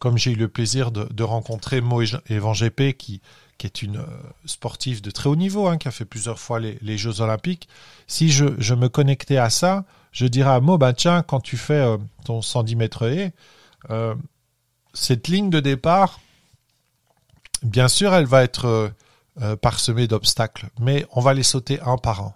comme 0.00 0.18
j'ai 0.18 0.32
eu 0.32 0.36
le 0.36 0.48
plaisir 0.48 0.90
de, 0.90 1.22
rencontrer 1.22 1.80
Mo 1.80 2.02
Evan 2.28 2.52
GP, 2.52 2.96
qui, 2.96 3.22
qui 3.58 3.66
est 3.66 3.82
une 3.82 4.04
sportive 4.46 5.02
de 5.02 5.10
très 5.10 5.28
haut 5.28 5.36
niveau, 5.36 5.66
hein, 5.68 5.78
qui 5.78 5.88
a 5.88 5.90
fait 5.90 6.04
plusieurs 6.04 6.38
fois 6.38 6.60
les, 6.60 6.98
Jeux 6.98 7.20
Olympiques, 7.20 7.68
si 8.06 8.30
je, 8.30 8.74
me 8.74 8.88
connectais 8.88 9.36
à 9.36 9.50
ça, 9.50 9.84
je 10.12 10.26
dirais 10.26 10.50
à 10.50 10.60
Mo, 10.60 10.78
bah 10.78 10.92
tiens, 10.92 11.22
quand 11.22 11.40
tu 11.40 11.56
fais 11.56 11.74
euh, 11.74 11.96
ton 12.24 12.42
110 12.42 12.76
mètres 12.76 13.06
et 13.06 13.32
euh, 13.90 14.14
cette 14.92 15.28
ligne 15.28 15.50
de 15.50 15.60
départ, 15.60 16.20
bien 17.62 17.88
sûr, 17.88 18.14
elle 18.14 18.26
va 18.26 18.42
être 18.42 18.92
euh, 19.42 19.56
parsemée 19.56 20.06
d'obstacles, 20.06 20.68
mais 20.78 21.06
on 21.12 21.20
va 21.20 21.34
les 21.34 21.42
sauter 21.42 21.80
un 21.80 21.96
par 21.96 22.20
un. 22.20 22.34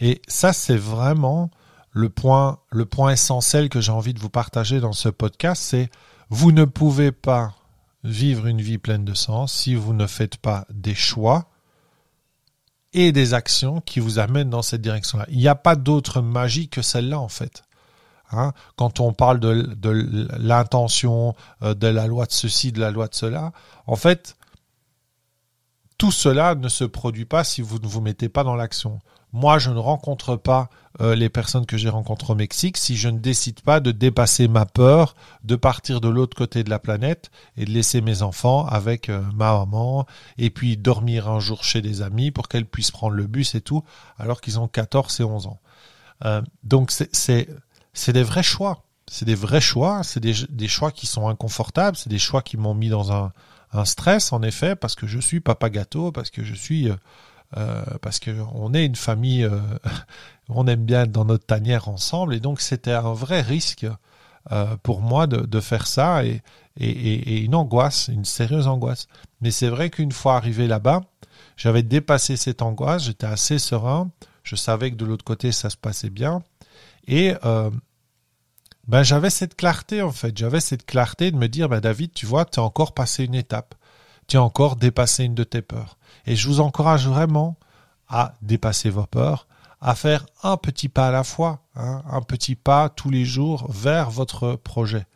Et 0.00 0.20
ça, 0.28 0.52
c'est 0.52 0.76
vraiment 0.76 1.50
le 1.90 2.08
point, 2.08 2.58
le 2.70 2.84
point 2.84 3.12
essentiel 3.12 3.68
que 3.68 3.80
j'ai 3.80 3.92
envie 3.92 4.12
de 4.12 4.18
vous 4.18 4.28
partager 4.28 4.80
dans 4.80 4.92
ce 4.92 5.08
podcast, 5.08 5.62
c'est 5.62 5.88
vous 6.28 6.52
ne 6.52 6.64
pouvez 6.64 7.12
pas 7.12 7.54
vivre 8.04 8.46
une 8.46 8.60
vie 8.60 8.78
pleine 8.78 9.04
de 9.04 9.14
sens 9.14 9.52
si 9.52 9.74
vous 9.74 9.94
ne 9.94 10.06
faites 10.06 10.36
pas 10.36 10.66
des 10.70 10.94
choix 10.94 11.48
et 12.92 13.10
des 13.10 13.34
actions 13.34 13.80
qui 13.80 13.98
vous 13.98 14.18
amènent 14.18 14.50
dans 14.50 14.62
cette 14.62 14.82
direction-là. 14.82 15.26
Il 15.28 15.38
n'y 15.38 15.48
a 15.48 15.56
pas 15.56 15.74
d'autre 15.74 16.20
magie 16.20 16.68
que 16.68 16.82
celle-là, 16.82 17.18
en 17.18 17.28
fait. 17.28 17.64
Hein? 18.30 18.52
Quand 18.76 19.00
on 19.00 19.12
parle 19.12 19.40
de, 19.40 20.28
l'intention, 20.38 21.34
euh, 21.62 21.74
de 21.74 21.88
la 21.88 22.06
loi 22.06 22.26
de 22.26 22.32
ceci, 22.32 22.70
de 22.70 22.80
la 22.80 22.90
loi 22.90 23.08
de 23.08 23.14
cela, 23.14 23.52
en 23.86 23.96
fait, 23.96 24.36
tout 25.98 26.12
cela 26.12 26.54
ne 26.54 26.68
se 26.68 26.84
produit 26.84 27.24
pas 27.24 27.42
si 27.42 27.62
vous 27.62 27.78
ne 27.78 27.86
vous 27.86 28.00
mettez 28.00 28.28
pas 28.28 28.44
dans 28.44 28.56
l'action. 28.56 29.00
Moi, 29.34 29.58
je 29.58 29.70
ne 29.70 29.80
rencontre 29.80 30.36
pas 30.36 30.70
euh, 31.00 31.16
les 31.16 31.28
personnes 31.28 31.66
que 31.66 31.76
j'ai 31.76 31.88
rencontrées 31.88 32.32
au 32.32 32.36
Mexique 32.36 32.76
si 32.76 32.96
je 32.96 33.08
ne 33.08 33.18
décide 33.18 33.62
pas 33.62 33.80
de 33.80 33.90
dépasser 33.90 34.46
ma 34.46 34.64
peur, 34.64 35.16
de 35.42 35.56
partir 35.56 36.00
de 36.00 36.08
l'autre 36.08 36.36
côté 36.36 36.62
de 36.62 36.70
la 36.70 36.78
planète 36.78 37.32
et 37.56 37.64
de 37.64 37.72
laisser 37.72 38.00
mes 38.00 38.22
enfants 38.22 38.64
avec 38.64 39.08
euh, 39.08 39.20
ma 39.34 39.58
maman 39.58 40.06
et 40.38 40.50
puis 40.50 40.76
dormir 40.76 41.28
un 41.28 41.40
jour 41.40 41.64
chez 41.64 41.82
des 41.82 42.00
amis 42.00 42.30
pour 42.30 42.46
qu'elles 42.46 42.64
puissent 42.64 42.92
prendre 42.92 43.14
le 43.14 43.26
bus 43.26 43.56
et 43.56 43.60
tout, 43.60 43.82
alors 44.18 44.40
qu'ils 44.40 44.60
ont 44.60 44.68
14 44.68 45.18
et 45.18 45.24
11 45.24 45.48
ans. 45.48 45.58
Euh, 46.24 46.40
donc 46.62 46.92
c'est 46.92 47.48
des 48.06 48.22
vrais 48.22 48.44
choix. 48.44 48.84
C'est 49.10 49.24
des 49.24 49.34
vrais 49.34 49.60
choix, 49.60 50.04
c'est 50.04 50.20
des, 50.20 50.68
choix 50.68 50.92
qui 50.92 51.08
sont 51.08 51.26
inconfortables, 51.26 51.96
c'est 51.96 52.08
des 52.08 52.20
choix 52.20 52.40
qui 52.40 52.56
m'ont 52.56 52.74
mis 52.74 52.88
dans 52.88 53.10
un 53.10 53.32
stress 53.84 54.32
en 54.32 54.42
effet 54.42 54.76
parce 54.76 54.94
que 54.94 55.08
je 55.08 55.18
suis 55.18 55.40
papa 55.40 55.70
gâteau, 55.70 56.12
parce 56.12 56.30
que 56.30 56.44
je 56.44 56.54
suis 56.54 56.88
euh, 57.56 57.84
parce 58.02 58.18
qu'on 58.20 58.74
est 58.74 58.84
une 58.84 58.96
famille, 58.96 59.44
euh, 59.44 59.60
on 60.48 60.66
aime 60.66 60.84
bien 60.84 61.02
être 61.02 61.12
dans 61.12 61.24
notre 61.24 61.46
tanière 61.46 61.88
ensemble, 61.88 62.34
et 62.34 62.40
donc 62.40 62.60
c'était 62.60 62.92
un 62.92 63.12
vrai 63.12 63.40
risque 63.40 63.86
euh, 64.52 64.76
pour 64.82 65.00
moi 65.00 65.26
de, 65.26 65.60
faire 65.60 65.86
ça 65.86 66.24
et, 66.24 66.42
une 66.76 67.54
angoisse, 67.54 68.08
une 68.08 68.24
sérieuse 68.24 68.66
angoisse. 68.66 69.06
Mais 69.40 69.50
c'est 69.50 69.68
vrai 69.68 69.90
qu'une 69.90 70.12
fois 70.12 70.36
arrivé 70.36 70.66
là-bas, 70.66 71.02
j'avais 71.56 71.82
dépassé 71.82 72.36
cette 72.36 72.62
angoisse, 72.62 73.04
j'étais 73.04 73.26
assez 73.26 73.58
serein, 73.58 74.10
je 74.42 74.56
savais 74.56 74.90
que 74.90 74.96
de 74.96 75.04
l'autre 75.04 75.24
côté 75.24 75.52
ça 75.52 75.70
se 75.70 75.76
passait 75.76 76.10
bien, 76.10 76.42
et 77.06 77.34
ben, 78.88 79.02
j'avais 79.02 79.30
cette 79.30 79.54
clarté 79.54 80.02
en 80.02 80.10
fait, 80.10 80.36
j'avais 80.36 80.60
cette 80.60 80.84
clarté 80.84 81.30
de 81.30 81.36
me 81.36 81.46
dire, 81.46 81.68
ben, 81.68 81.80
David, 81.80 82.12
tu 82.12 82.26
vois, 82.26 82.44
tu 82.44 82.58
as 82.58 82.62
encore 82.62 82.92
passé 82.92 83.24
une 83.24 83.34
étape, 83.36 83.76
tu 84.26 84.36
as 84.36 84.42
encore 84.42 84.76
dépassé 84.76 85.24
une 85.24 85.34
de 85.34 85.44
tes 85.44 85.62
peurs. 85.62 85.96
Et 86.26 86.36
je 86.36 86.48
vous 86.48 86.60
encourage 86.60 87.06
vraiment 87.06 87.56
à 88.08 88.34
dépasser 88.42 88.90
vos 88.90 89.06
peurs, 89.06 89.46
à 89.80 89.94
faire 89.94 90.26
un 90.42 90.56
petit 90.56 90.88
pas 90.88 91.08
à 91.08 91.10
la 91.10 91.24
fois, 91.24 91.60
hein, 91.76 92.02
un 92.10 92.22
petit 92.22 92.54
pas 92.54 92.88
tous 92.88 93.10
les 93.10 93.24
jours 93.24 93.66
vers 93.70 94.10
votre 94.10 94.56
projet. 94.56 95.06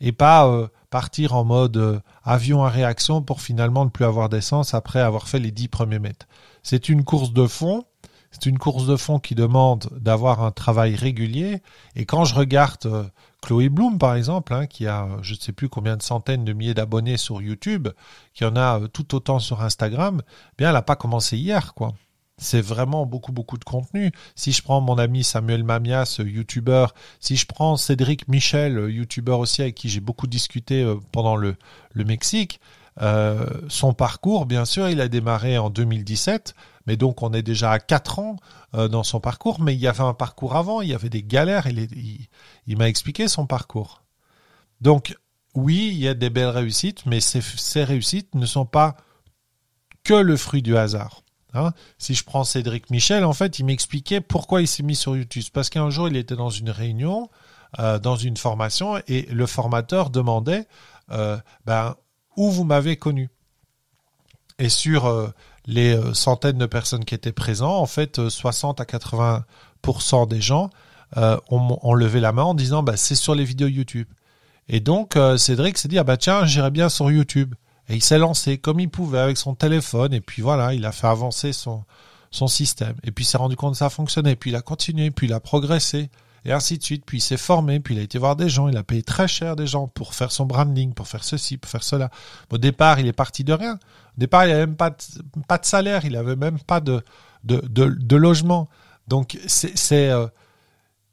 Et 0.00 0.12
pas 0.12 0.46
euh, 0.46 0.68
partir 0.90 1.34
en 1.34 1.44
mode 1.44 1.76
euh, 1.76 2.00
avion 2.24 2.64
à 2.64 2.70
réaction 2.70 3.22
pour 3.22 3.42
finalement 3.42 3.84
ne 3.84 3.90
plus 3.90 4.04
avoir 4.04 4.28
d'essence 4.28 4.74
après 4.74 5.00
avoir 5.00 5.28
fait 5.28 5.38
les 5.38 5.50
dix 5.50 5.68
premiers 5.68 5.98
mètres. 5.98 6.26
C'est 6.62 6.88
une 6.88 7.04
course 7.04 7.32
de 7.32 7.46
fond, 7.46 7.84
c'est 8.30 8.46
une 8.46 8.58
course 8.58 8.86
de 8.86 8.96
fond 8.96 9.18
qui 9.18 9.34
demande 9.34 9.88
d'avoir 10.00 10.42
un 10.42 10.50
travail 10.50 10.94
régulier. 10.94 11.62
Et 11.96 12.04
quand 12.04 12.24
je 12.24 12.34
regarde 12.34 12.86
euh, 12.86 13.04
Chloé 13.42 13.68
Bloom, 13.68 13.98
par 13.98 14.14
exemple, 14.14 14.52
hein, 14.52 14.66
qui 14.66 14.86
a 14.86 15.08
je 15.22 15.34
ne 15.34 15.38
sais 15.38 15.52
plus 15.52 15.68
combien 15.68 15.96
de 15.96 16.02
centaines 16.02 16.44
de 16.44 16.52
milliers 16.52 16.74
d'abonnés 16.74 17.16
sur 17.16 17.40
YouTube, 17.40 17.88
qui 18.34 18.44
en 18.44 18.56
a 18.56 18.80
euh, 18.80 18.88
tout 18.88 19.14
autant 19.14 19.38
sur 19.38 19.62
Instagram, 19.62 20.22
eh 20.26 20.54
bien 20.58 20.68
elle 20.68 20.74
n'a 20.74 20.82
pas 20.82 20.96
commencé 20.96 21.36
hier, 21.36 21.74
quoi. 21.74 21.94
C'est 22.40 22.60
vraiment 22.60 23.04
beaucoup, 23.04 23.32
beaucoup 23.32 23.58
de 23.58 23.64
contenu. 23.64 24.12
Si 24.36 24.52
je 24.52 24.62
prends 24.62 24.80
mon 24.80 24.96
ami 24.96 25.24
Samuel 25.24 25.64
Mamias, 25.64 26.18
euh, 26.20 26.28
YouTuber, 26.28 26.86
si 27.18 27.36
je 27.36 27.46
prends 27.46 27.76
Cédric 27.76 28.28
Michel, 28.28 28.88
YouTuber 28.90 29.32
aussi 29.32 29.62
avec 29.62 29.74
qui 29.74 29.88
j'ai 29.88 30.00
beaucoup 30.00 30.28
discuté 30.28 30.86
pendant 31.10 31.34
le, 31.34 31.56
Mexique, 31.96 32.60
euh, 33.02 33.46
son 33.68 33.92
parcours, 33.92 34.46
bien 34.46 34.64
sûr, 34.64 34.88
il 34.88 35.00
a 35.00 35.08
démarré 35.08 35.58
en 35.58 35.70
2017, 35.70 36.54
mais 36.88 36.96
donc 36.96 37.22
on 37.22 37.34
est 37.34 37.42
déjà 37.42 37.70
à 37.70 37.78
4 37.78 38.18
ans 38.18 38.36
euh, 38.74 38.88
dans 38.88 39.02
son 39.02 39.20
parcours, 39.20 39.60
mais 39.60 39.74
il 39.74 39.78
y 39.78 39.86
avait 39.86 40.00
un 40.00 40.14
parcours 40.14 40.56
avant, 40.56 40.80
il 40.80 40.88
y 40.88 40.94
avait 40.94 41.10
des 41.10 41.22
galères, 41.22 41.66
il, 41.66 42.78
m'a 42.78 42.88
expliqué 42.88 43.28
son 43.28 43.46
parcours. 43.46 44.02
Donc 44.80 45.14
oui, 45.54 45.90
il 45.92 45.98
y 45.98 46.08
a 46.08 46.14
des 46.14 46.30
belles 46.30 46.48
réussites, 46.48 47.04
mais 47.04 47.20
ces, 47.20 47.84
réussites 47.84 48.34
ne 48.34 48.46
sont 48.46 48.64
pas 48.64 48.96
que 50.02 50.14
le 50.14 50.38
fruit 50.38 50.62
du 50.62 50.78
hasard. 50.78 51.22
Hein. 51.54 51.72
si 51.98 52.14
je 52.14 52.24
prends 52.24 52.44
Cédric 52.44 52.90
Michel, 52.90 53.24
en 53.24 53.32
fait, 53.34 53.58
il 53.58 53.66
m'expliquait 53.66 54.22
pourquoi 54.22 54.62
il 54.62 54.68
s'est 54.68 54.82
mis 54.82 54.96
sur 54.96 55.14
YouTube. 55.14 55.44
Parce 55.52 55.68
qu'un 55.68 55.90
jour, 55.90 56.08
il 56.08 56.16
était 56.16 56.36
dans 56.36 56.50
une 56.50 56.70
réunion, 56.70 57.28
euh, 57.78 57.98
dans 57.98 58.16
une 58.16 58.38
formation, 58.38 58.98
et 59.08 59.22
le 59.30 59.46
formateur 59.46 60.08
demandait, 60.08 60.66
ben, 61.66 61.96
où 62.36 62.50
vous 62.50 62.64
m'avez 62.64 62.96
connu. 62.96 63.28
Et 64.58 64.68
sur 64.68 65.06
euh, 65.06 65.28
les 65.68 65.94
euh, 65.94 66.14
centaines 66.14 66.58
de 66.58 66.66
personnes 66.66 67.04
qui 67.04 67.14
étaient 67.14 67.30
présentes, 67.30 67.80
en 67.80 67.86
fait, 67.86 68.28
60 68.28 68.80
euh, 68.80 68.82
à 68.82 68.86
80% 68.86 70.26
des 70.26 70.40
gens 70.40 70.70
ont, 71.50 71.94
levé 71.94 72.18
la 72.20 72.32
main 72.32 72.42
en 72.42 72.54
disant 72.54 72.82
bah, 72.82 72.96
c'est 72.96 73.14
sur 73.14 73.36
les 73.36 73.44
vidéos 73.44 73.68
YouTube. 73.68 74.08
Et 74.68 74.80
donc 74.80 75.16
Cédric 75.38 75.78
s'est 75.78 75.88
dit 75.88 75.98
ah 75.98 76.04
bah 76.04 76.18
tiens 76.18 76.44
j'irai 76.44 76.70
bien 76.70 76.90
sur 76.90 77.10
YouTube. 77.10 77.54
Et 77.88 77.94
il 77.94 78.02
s'est 78.02 78.18
lancé 78.18 78.58
comme 78.58 78.80
il 78.80 78.90
pouvait 78.90 79.20
avec 79.20 79.38
son 79.38 79.54
téléphone 79.54 80.12
et 80.12 80.20
puis 80.20 80.42
voilà 80.42 80.74
il 80.74 80.84
a 80.84 80.92
fait 80.92 81.06
avancer 81.06 81.54
son 81.54 81.84
son 82.30 82.46
système. 82.46 82.94
Et 83.04 83.10
puis 83.10 83.24
il 83.24 83.26
s'est 83.26 83.38
rendu 83.38 83.56
compte 83.56 83.72
que 83.72 83.78
ça 83.78 83.90
fonctionnait. 83.90 84.36
Puis 84.36 84.50
il 84.50 84.56
a 84.56 84.60
continué, 84.60 85.10
puis 85.10 85.26
il 85.26 85.32
a 85.32 85.40
progressé 85.40 86.10
et 86.44 86.52
ainsi 86.52 86.78
de 86.78 86.82
suite. 86.82 87.04
Puis 87.04 87.18
il 87.18 87.20
s'est 87.20 87.36
formé, 87.36 87.80
puis 87.80 87.94
il 87.94 88.00
a 88.00 88.02
été 88.02 88.18
voir 88.18 88.36
des 88.36 88.48
gens, 88.48 88.68
il 88.68 88.76
a 88.76 88.82
payé 88.82 89.02
très 89.02 89.28
cher 89.28 89.56
des 89.56 89.66
gens 89.66 89.88
pour 89.88 90.14
faire 90.14 90.32
son 90.32 90.46
branding, 90.46 90.94
pour 90.94 91.08
faire 91.08 91.24
ceci, 91.24 91.56
pour 91.56 91.70
faire 91.70 91.84
cela. 91.84 92.10
Au 92.50 92.58
départ, 92.58 93.00
il 93.00 93.06
est 93.06 93.12
parti 93.12 93.44
de 93.44 93.52
rien. 93.52 93.74
Au 93.74 94.18
départ, 94.18 94.44
il 94.44 94.50
n'avait 94.50 94.66
même 94.66 94.76
pas 94.76 94.90
de, 94.90 94.96
pas 95.46 95.58
de 95.58 95.66
salaire, 95.66 96.04
il 96.04 96.12
n'avait 96.12 96.36
même 96.36 96.58
pas 96.60 96.80
de, 96.80 97.02
de, 97.44 97.60
de, 97.66 98.16
logement. 98.16 98.68
Donc 99.06 99.38
c'est 99.46 100.10
euh, 100.10 100.26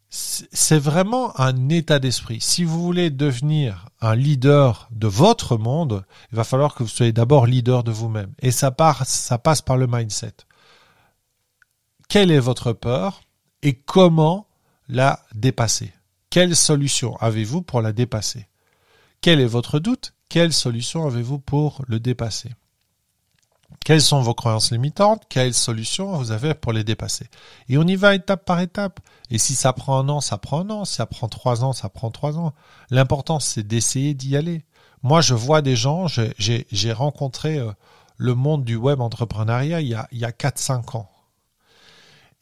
c'est 0.09 0.79
vraiment 0.79 1.37
un 1.39 1.69
état 1.69 1.99
d'esprit. 1.99 2.39
Si 2.39 2.63
vous 2.63 2.81
voulez 2.81 3.09
devenir 3.09 3.89
un 3.99 4.15
leader 4.15 4.87
de 4.91 5.07
votre 5.07 5.57
monde, 5.57 6.05
il 6.31 6.37
va 6.37 6.43
falloir 6.43 6.73
que 6.73 6.83
vous 6.83 6.89
soyez 6.89 7.11
d'abord 7.11 7.47
leader 7.47 7.83
de 7.83 7.91
vous-même. 7.91 8.33
Et 8.39 8.51
ça, 8.51 8.71
part, 8.71 9.05
ça 9.05 9.37
passe 9.37 9.61
par 9.61 9.77
le 9.77 9.87
mindset. 9.87 10.35
Quelle 12.07 12.31
est 12.31 12.39
votre 12.39 12.71
peur 12.71 13.21
et 13.61 13.73
comment 13.73 14.47
la 14.87 15.19
dépasser 15.33 15.93
Quelle 16.29 16.55
solution 16.55 17.15
avez-vous 17.17 17.61
pour 17.61 17.81
la 17.81 17.91
dépasser? 17.91 18.47
Quel 19.21 19.39
est 19.39 19.45
votre 19.45 19.79
doute? 19.79 20.13
Quelle 20.29 20.53
solution 20.53 21.07
avez-vous 21.07 21.39
pour 21.39 21.83
le 21.87 21.99
dépasser? 21.99 22.51
Quelles 23.83 24.01
sont 24.01 24.21
vos 24.21 24.33
croyances 24.33 24.71
limitantes? 24.71 25.23
Quelle 25.29 25.53
solution 25.53 26.13
vous 26.17 26.31
avez 26.31 26.53
pour 26.53 26.73
les 26.73 26.83
dépasser? 26.83 27.27
Et 27.69 27.77
on 27.77 27.83
y 27.83 27.95
va 27.95 28.15
étape 28.15 28.45
par 28.45 28.59
étape. 28.59 28.99
Et 29.29 29.37
si 29.37 29.55
ça 29.55 29.73
prend 29.73 29.99
un 29.99 30.09
an, 30.09 30.21
ça 30.21 30.37
prend 30.37 30.61
un 30.61 30.69
an. 30.69 30.85
Si 30.85 30.95
ça 30.95 31.05
prend 31.05 31.27
trois 31.27 31.63
ans, 31.63 31.73
ça 31.73 31.89
prend 31.89 32.11
trois 32.11 32.37
ans. 32.37 32.53
L'important, 32.89 33.39
c'est 33.39 33.63
d'essayer 33.63 34.13
d'y 34.13 34.37
aller. 34.37 34.65
Moi, 35.03 35.21
je 35.21 35.33
vois 35.33 35.61
des 35.61 35.75
gens, 35.75 36.07
j'ai 36.07 36.91
rencontré 36.91 37.57
euh, 37.59 37.71
le 38.17 38.33
monde 38.33 38.63
du 38.63 38.75
web 38.75 39.01
entrepreneuriat 39.01 39.81
il 39.81 39.87
y 39.87 39.93
a, 39.93 40.01
a 40.01 40.31
4-5 40.31 40.97
ans. 40.97 41.09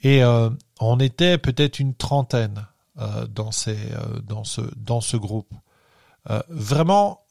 Et 0.03 0.22
euh, 0.22 0.50
on 0.79 1.00
était 1.00 1.38
peut-être 1.38 1.79
une 1.79 1.95
trentaine 1.95 2.67
euh, 3.00 3.25
dans, 3.27 3.50
euh, 3.67 4.19
dans, 4.22 4.43
ce, 4.43 4.62
dans 4.75 5.01
ce 5.01 5.17
groupe. 5.17 5.53
vraiment, 6.50 7.22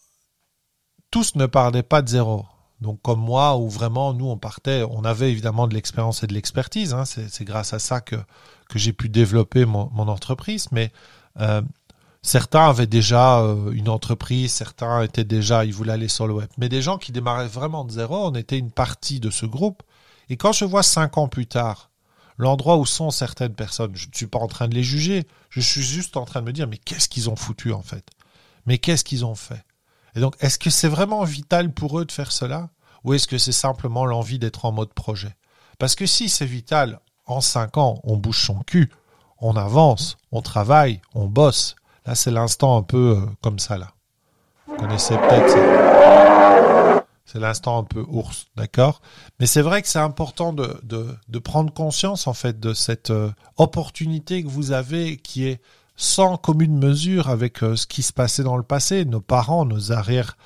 tous 1.10 1.36
ne 1.36 1.46
parlaient 1.46 1.82
pas 1.82 2.02
de 2.02 2.08
zéro. 2.08 2.46
Donc 2.80 3.00
comme 3.02 3.20
moi, 3.20 3.56
où 3.58 3.68
vraiment 3.68 4.12
nous 4.12 4.26
on 4.26 4.38
partait, 4.38 4.82
on 4.90 5.04
avait 5.04 5.30
évidemment 5.30 5.68
de 5.68 5.74
l'expérience 5.74 6.24
et 6.24 6.26
de 6.26 6.34
l'expertise. 6.34 6.94
Hein, 6.94 7.04
c'est 7.04 7.44
grâce 7.44 7.74
à 7.74 7.78
ça 7.78 8.00
que 8.00 8.16
j'ai 8.74 8.92
pu 8.92 9.08
développer 9.08 9.66
mon, 9.66 9.88
mon 9.92 10.08
entreprise. 10.08 10.66
Mais 10.72 10.90
certains 12.22 12.68
avaient 12.68 12.88
déjà 12.88 13.38
une 13.72 13.88
entreprise, 13.88 14.52
certains 14.52 15.02
étaient 15.02 15.24
déjà, 15.24 15.64
ils 15.64 15.74
voulaient 15.74 15.92
aller 15.92 16.08
sur 16.08 16.26
le 16.26 16.34
web. 16.34 16.48
Mais 16.58 16.68
des 16.68 16.82
gens 16.82 16.98
qui 16.98 17.12
démarraient 17.12 17.46
vraiment 17.46 17.84
de 17.84 17.92
zéro, 17.92 18.26
on 18.26 18.34
était 18.34 18.58
une 18.58 18.72
partie 18.72 19.20
de 19.20 19.30
ce 19.30 19.46
groupe. 19.46 19.82
Et 20.28 20.36
quand 20.36 20.52
je 20.52 20.64
vois 20.64 20.82
cinq 20.82 21.18
ans 21.18 21.28
plus 21.28 21.46
tard 21.46 21.91
l'endroit 22.42 22.76
où 22.76 22.84
sont 22.84 23.10
certaines 23.10 23.54
personnes, 23.54 23.92
je 23.94 24.08
ne 24.08 24.14
suis 24.14 24.26
pas 24.26 24.38
en 24.38 24.48
train 24.48 24.68
de 24.68 24.74
les 24.74 24.82
juger, 24.82 25.26
je 25.48 25.60
suis 25.60 25.82
juste 25.82 26.16
en 26.16 26.24
train 26.24 26.40
de 26.40 26.46
me 26.46 26.52
dire 26.52 26.66
mais 26.66 26.76
qu'est-ce 26.76 27.08
qu'ils 27.08 27.30
ont 27.30 27.36
foutu 27.36 27.72
en 27.72 27.82
fait? 27.82 28.04
Mais 28.66 28.78
qu'est-ce 28.78 29.04
qu'ils 29.04 29.24
ont 29.24 29.34
fait? 29.34 29.64
Et 30.14 30.20
donc, 30.20 30.36
est-ce 30.40 30.58
que 30.58 30.70
c'est 30.70 30.88
vraiment 30.88 31.24
vital 31.24 31.72
pour 31.72 31.98
eux 31.98 32.04
de 32.04 32.12
faire 32.12 32.32
cela? 32.32 32.68
Ou 33.04 33.14
est-ce 33.14 33.26
que 33.26 33.38
c'est 33.38 33.52
simplement 33.52 34.04
l'envie 34.04 34.38
d'être 34.38 34.64
en 34.64 34.72
mode 34.72 34.92
projet? 34.92 35.34
Parce 35.78 35.94
que 35.94 36.06
si 36.06 36.28
c'est 36.28 36.46
vital, 36.46 37.00
en 37.26 37.40
cinq 37.40 37.76
ans, 37.78 38.00
on 38.04 38.16
bouge 38.16 38.44
son 38.44 38.60
cul, 38.60 38.90
on 39.38 39.56
avance, 39.56 40.18
on 40.30 40.42
travaille, 40.42 41.00
on 41.14 41.26
bosse. 41.26 41.76
Là, 42.06 42.14
c'est 42.14 42.30
l'instant 42.30 42.76
un 42.76 42.82
peu 42.82 43.18
euh, 43.18 43.26
comme 43.40 43.58
ça, 43.58 43.78
là. 43.78 43.92
Vous 44.66 44.76
connaissez 44.76 45.16
peut-être 45.16 45.50
ça. 45.50 46.81
C'est 47.32 47.40
l'instant 47.40 47.78
un 47.78 47.84
peu 47.84 48.04
ours, 48.08 48.48
d'accord? 48.56 49.00
Mais 49.40 49.46
c'est 49.46 49.62
vrai 49.62 49.80
que 49.80 49.88
c'est 49.88 49.98
important 49.98 50.52
de, 50.52 50.78
de, 50.82 51.38
prendre 51.38 51.72
conscience, 51.72 52.26
en 52.26 52.34
fait, 52.34 52.60
de 52.60 52.74
cette 52.74 53.08
euh, 53.08 53.30
opportunité 53.56 54.44
que 54.44 54.50
vous 54.50 54.72
avez 54.72 55.16
qui 55.16 55.46
est 55.46 55.62
sans 55.96 56.36
commune 56.36 56.76
mesure 56.76 57.30
avec 57.30 57.62
euh, 57.62 57.74
ce 57.74 57.86
qui 57.86 58.02
se 58.02 58.12
passait 58.12 58.42
dans 58.42 58.58
le 58.58 58.62
passé. 58.62 59.06
Nos 59.06 59.22
parents, 59.22 59.64
nos 59.64 59.92
arrière, 59.92 60.36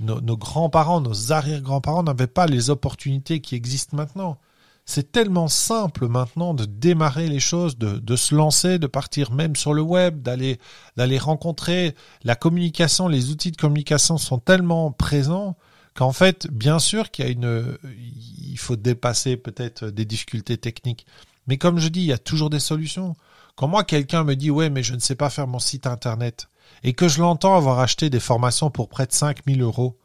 nos, 0.00 0.18
grands-parents, 0.38 1.02
nos 1.02 1.30
arrière-grands-parents 1.30 2.04
n'avaient 2.04 2.26
pas 2.26 2.46
les 2.46 2.70
opportunités 2.70 3.42
qui 3.42 3.54
existent 3.54 3.98
maintenant. 3.98 4.38
C'est 4.86 5.12
tellement 5.12 5.48
simple 5.48 6.08
maintenant 6.08 6.54
de 6.54 6.64
démarrer 6.64 7.28
les 7.28 7.38
choses, 7.38 7.76
de, 7.76 7.98
de, 7.98 8.16
se 8.16 8.34
lancer, 8.34 8.78
de 8.78 8.86
partir 8.86 9.30
même 9.30 9.56
sur 9.56 9.74
le 9.74 9.82
web, 9.82 10.22
d'aller 10.22 11.18
rencontrer. 11.18 11.94
La 12.24 12.34
communication, 12.34 13.08
les 13.08 13.28
outils 13.28 13.50
de 13.50 13.58
communication 13.58 14.16
sont 14.16 14.38
tellement 14.38 14.90
présents 14.90 15.58
qu'en 16.00 16.12
fait, 16.14 16.46
bien 16.50 16.78
sûr 16.78 17.10
qu'il 17.10 17.26
y 17.26 17.28
a 17.28 17.30
une, 17.30 17.76
il 17.94 18.58
faut 18.58 18.76
dépasser 18.76 19.36
peut-être 19.36 19.90
des 19.90 20.06
difficultés 20.06 20.56
techniques. 20.56 21.04
Mais 21.46 21.58
comme 21.58 21.78
je 21.78 21.88
dis, 21.88 22.00
il 22.00 22.06
y 22.06 22.12
a 22.14 22.16
toujours 22.16 22.48
des 22.48 22.58
solutions. 22.58 23.16
Quand 23.54 23.68
moi, 23.68 23.84
quelqu'un 23.84 24.24
me 24.24 24.34
dit, 24.34 24.50
ouais, 24.50 24.70
mais 24.70 24.82
je 24.82 24.94
ne 24.94 24.98
sais 24.98 25.14
pas 25.14 25.28
faire 25.28 25.46
mon 25.46 25.58
site 25.58 25.86
internet, 25.86 26.48
et 26.84 26.94
que 26.94 27.06
je 27.06 27.20
l'entends 27.20 27.54
avoir 27.54 27.80
acheté 27.80 28.08
des 28.08 28.18
formations 28.18 28.70
pour 28.70 28.88
près 28.88 29.04
de 29.04 29.12
5000 29.12 29.60
euros, 29.60 29.98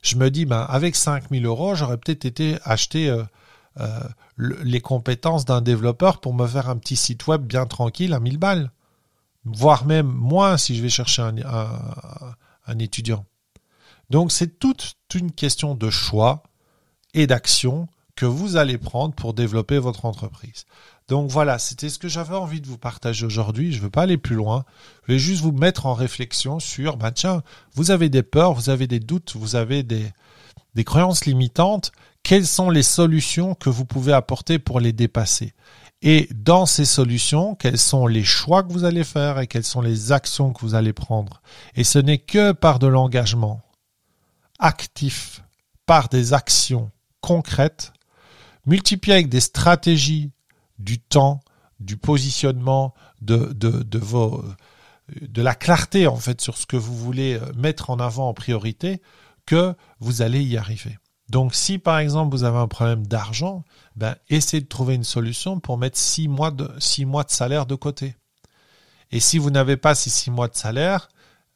je 0.00 0.16
me 0.16 0.30
dis, 0.30 0.46
ben, 0.46 0.62
avec 0.70 0.96
5000 0.96 1.44
euros, 1.44 1.74
j'aurais 1.74 1.98
peut-être 1.98 2.24
été 2.24 2.56
acheter 2.64 3.10
euh, 3.10 3.22
euh, 3.78 4.00
les 4.38 4.80
compétences 4.80 5.44
d'un 5.44 5.60
développeur 5.60 6.22
pour 6.22 6.32
me 6.32 6.46
faire 6.46 6.70
un 6.70 6.78
petit 6.78 6.96
site 6.96 7.26
web 7.26 7.42
bien 7.42 7.66
tranquille 7.66 8.14
à 8.14 8.20
1000 8.20 8.38
balles. 8.38 8.72
Voire 9.44 9.84
même 9.84 10.06
moins 10.06 10.56
si 10.56 10.74
je 10.74 10.82
vais 10.82 10.88
chercher 10.88 11.20
un 11.20 12.78
étudiant. 12.78 13.26
Donc 14.12 14.30
c'est 14.30 14.58
toute 14.58 14.94
une 15.14 15.32
question 15.32 15.74
de 15.74 15.88
choix 15.88 16.42
et 17.14 17.26
d'action 17.26 17.88
que 18.14 18.26
vous 18.26 18.58
allez 18.58 18.76
prendre 18.76 19.14
pour 19.14 19.32
développer 19.32 19.78
votre 19.78 20.04
entreprise. 20.04 20.66
Donc 21.08 21.30
voilà, 21.30 21.58
c'était 21.58 21.88
ce 21.88 21.98
que 21.98 22.08
j'avais 22.08 22.36
envie 22.36 22.60
de 22.60 22.66
vous 22.66 22.76
partager 22.76 23.24
aujourd'hui. 23.24 23.72
Je 23.72 23.78
ne 23.78 23.84
veux 23.84 23.90
pas 23.90 24.02
aller 24.02 24.18
plus 24.18 24.36
loin. 24.36 24.66
Je 25.06 25.14
vais 25.14 25.18
juste 25.18 25.40
vous 25.40 25.52
mettre 25.52 25.86
en 25.86 25.94
réflexion 25.94 26.60
sur, 26.60 26.98
bah 26.98 27.10
tiens, 27.10 27.42
vous 27.74 27.90
avez 27.90 28.10
des 28.10 28.22
peurs, 28.22 28.52
vous 28.52 28.68
avez 28.68 28.86
des 28.86 29.00
doutes, 29.00 29.34
vous 29.34 29.56
avez 29.56 29.82
des, 29.82 30.12
des 30.74 30.84
croyances 30.84 31.24
limitantes. 31.24 31.90
Quelles 32.22 32.46
sont 32.46 32.68
les 32.68 32.82
solutions 32.82 33.54
que 33.54 33.70
vous 33.70 33.86
pouvez 33.86 34.12
apporter 34.12 34.58
pour 34.58 34.78
les 34.78 34.92
dépasser? 34.92 35.54
Et 36.02 36.28
dans 36.34 36.66
ces 36.66 36.84
solutions, 36.84 37.54
quels 37.54 37.78
sont 37.78 38.06
les 38.06 38.24
choix 38.24 38.62
que 38.62 38.74
vous 38.74 38.84
allez 38.84 39.04
faire 39.04 39.38
et 39.38 39.46
quelles 39.46 39.64
sont 39.64 39.80
les 39.80 40.12
actions 40.12 40.52
que 40.52 40.60
vous 40.60 40.74
allez 40.74 40.92
prendre? 40.92 41.40
Et 41.76 41.84
ce 41.84 41.98
n'est 41.98 42.18
que 42.18 42.52
par 42.52 42.78
de 42.78 42.88
l'engagement 42.88 43.62
actif, 44.62 45.42
par 45.84 46.08
des 46.08 46.32
actions 46.32 46.90
concrètes, 47.20 47.92
multiplié 48.64 49.14
avec 49.14 49.28
des 49.28 49.40
stratégies 49.40 50.30
du 50.78 50.98
temps, 50.98 51.40
du 51.80 51.96
positionnement, 51.96 52.94
de, 53.20 53.52
de, 53.52 53.82
de, 53.82 55.42
la 55.42 55.54
clarté 55.54 56.06
en 56.06 56.16
fait 56.16 56.40
sur 56.40 56.56
ce 56.56 56.66
que 56.66 56.76
vous 56.76 56.96
voulez 56.96 57.34
euh, 57.34 57.52
mettre 57.56 57.90
en 57.90 57.98
avant 57.98 58.28
en 58.28 58.34
priorité, 58.34 59.02
que 59.46 59.74
vous 59.98 60.22
allez 60.22 60.42
y 60.42 60.56
arriver. 60.56 60.96
Donc 61.28 61.54
si 61.54 61.78
par 61.78 61.98
exemple 61.98 62.34
vous 62.36 62.44
avez 62.44 62.58
un 62.58 62.68
problème 62.68 63.06
d'argent, 63.06 63.64
ben, 63.96 64.14
essayez 64.28 64.62
de 64.62 64.68
trouver 64.68 64.94
une 64.94 65.04
solution 65.04 65.58
pour 65.60 65.76
mettre 65.76 65.98
six 65.98 66.28
mois 66.28 66.52
de, 66.52 66.70
six 66.78 67.04
mois 67.04 67.24
de 67.24 67.30
salaire 67.30 67.66
de 67.66 67.74
côté. 67.74 68.14
Et 69.10 69.20
si 69.20 69.38
vous 69.38 69.50
n'avez 69.50 69.76
pas 69.76 69.94
ces 69.94 70.10
six 70.10 70.30
mois 70.30 70.48
de 70.48 70.56
salaire, 70.56 71.08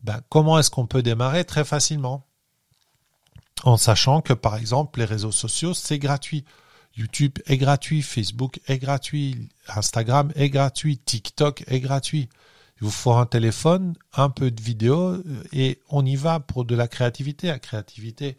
ben, 0.02 0.20
comment 0.28 0.58
est-ce 0.58 0.70
qu'on 0.70 0.86
peut 0.86 1.02
démarrer? 1.02 1.44
Très 1.44 1.64
facilement. 1.64 2.25
En 3.64 3.76
sachant 3.76 4.20
que 4.20 4.32
par 4.32 4.56
exemple 4.56 4.98
les 5.00 5.04
réseaux 5.04 5.32
sociaux, 5.32 5.74
c'est 5.74 5.98
gratuit. 5.98 6.44
YouTube 6.96 7.38
est 7.46 7.58
gratuit, 7.58 8.02
Facebook 8.02 8.60
est 8.68 8.78
gratuit, 8.78 9.48
Instagram 9.68 10.32
est 10.34 10.50
gratuit, 10.50 10.98
TikTok 10.98 11.64
est 11.66 11.80
gratuit. 11.80 12.28
Il 12.80 12.84
vous 12.84 12.90
faut 12.90 13.12
un 13.12 13.26
téléphone, 13.26 13.94
un 14.14 14.28
peu 14.28 14.50
de 14.50 14.62
vidéo 14.62 15.12
euh, 15.12 15.22
et 15.52 15.80
on 15.88 16.04
y 16.04 16.16
va 16.16 16.40
pour 16.40 16.64
de 16.64 16.74
la 16.74 16.88
créativité. 16.88 17.48
La 17.48 17.58
créativité, 17.58 18.36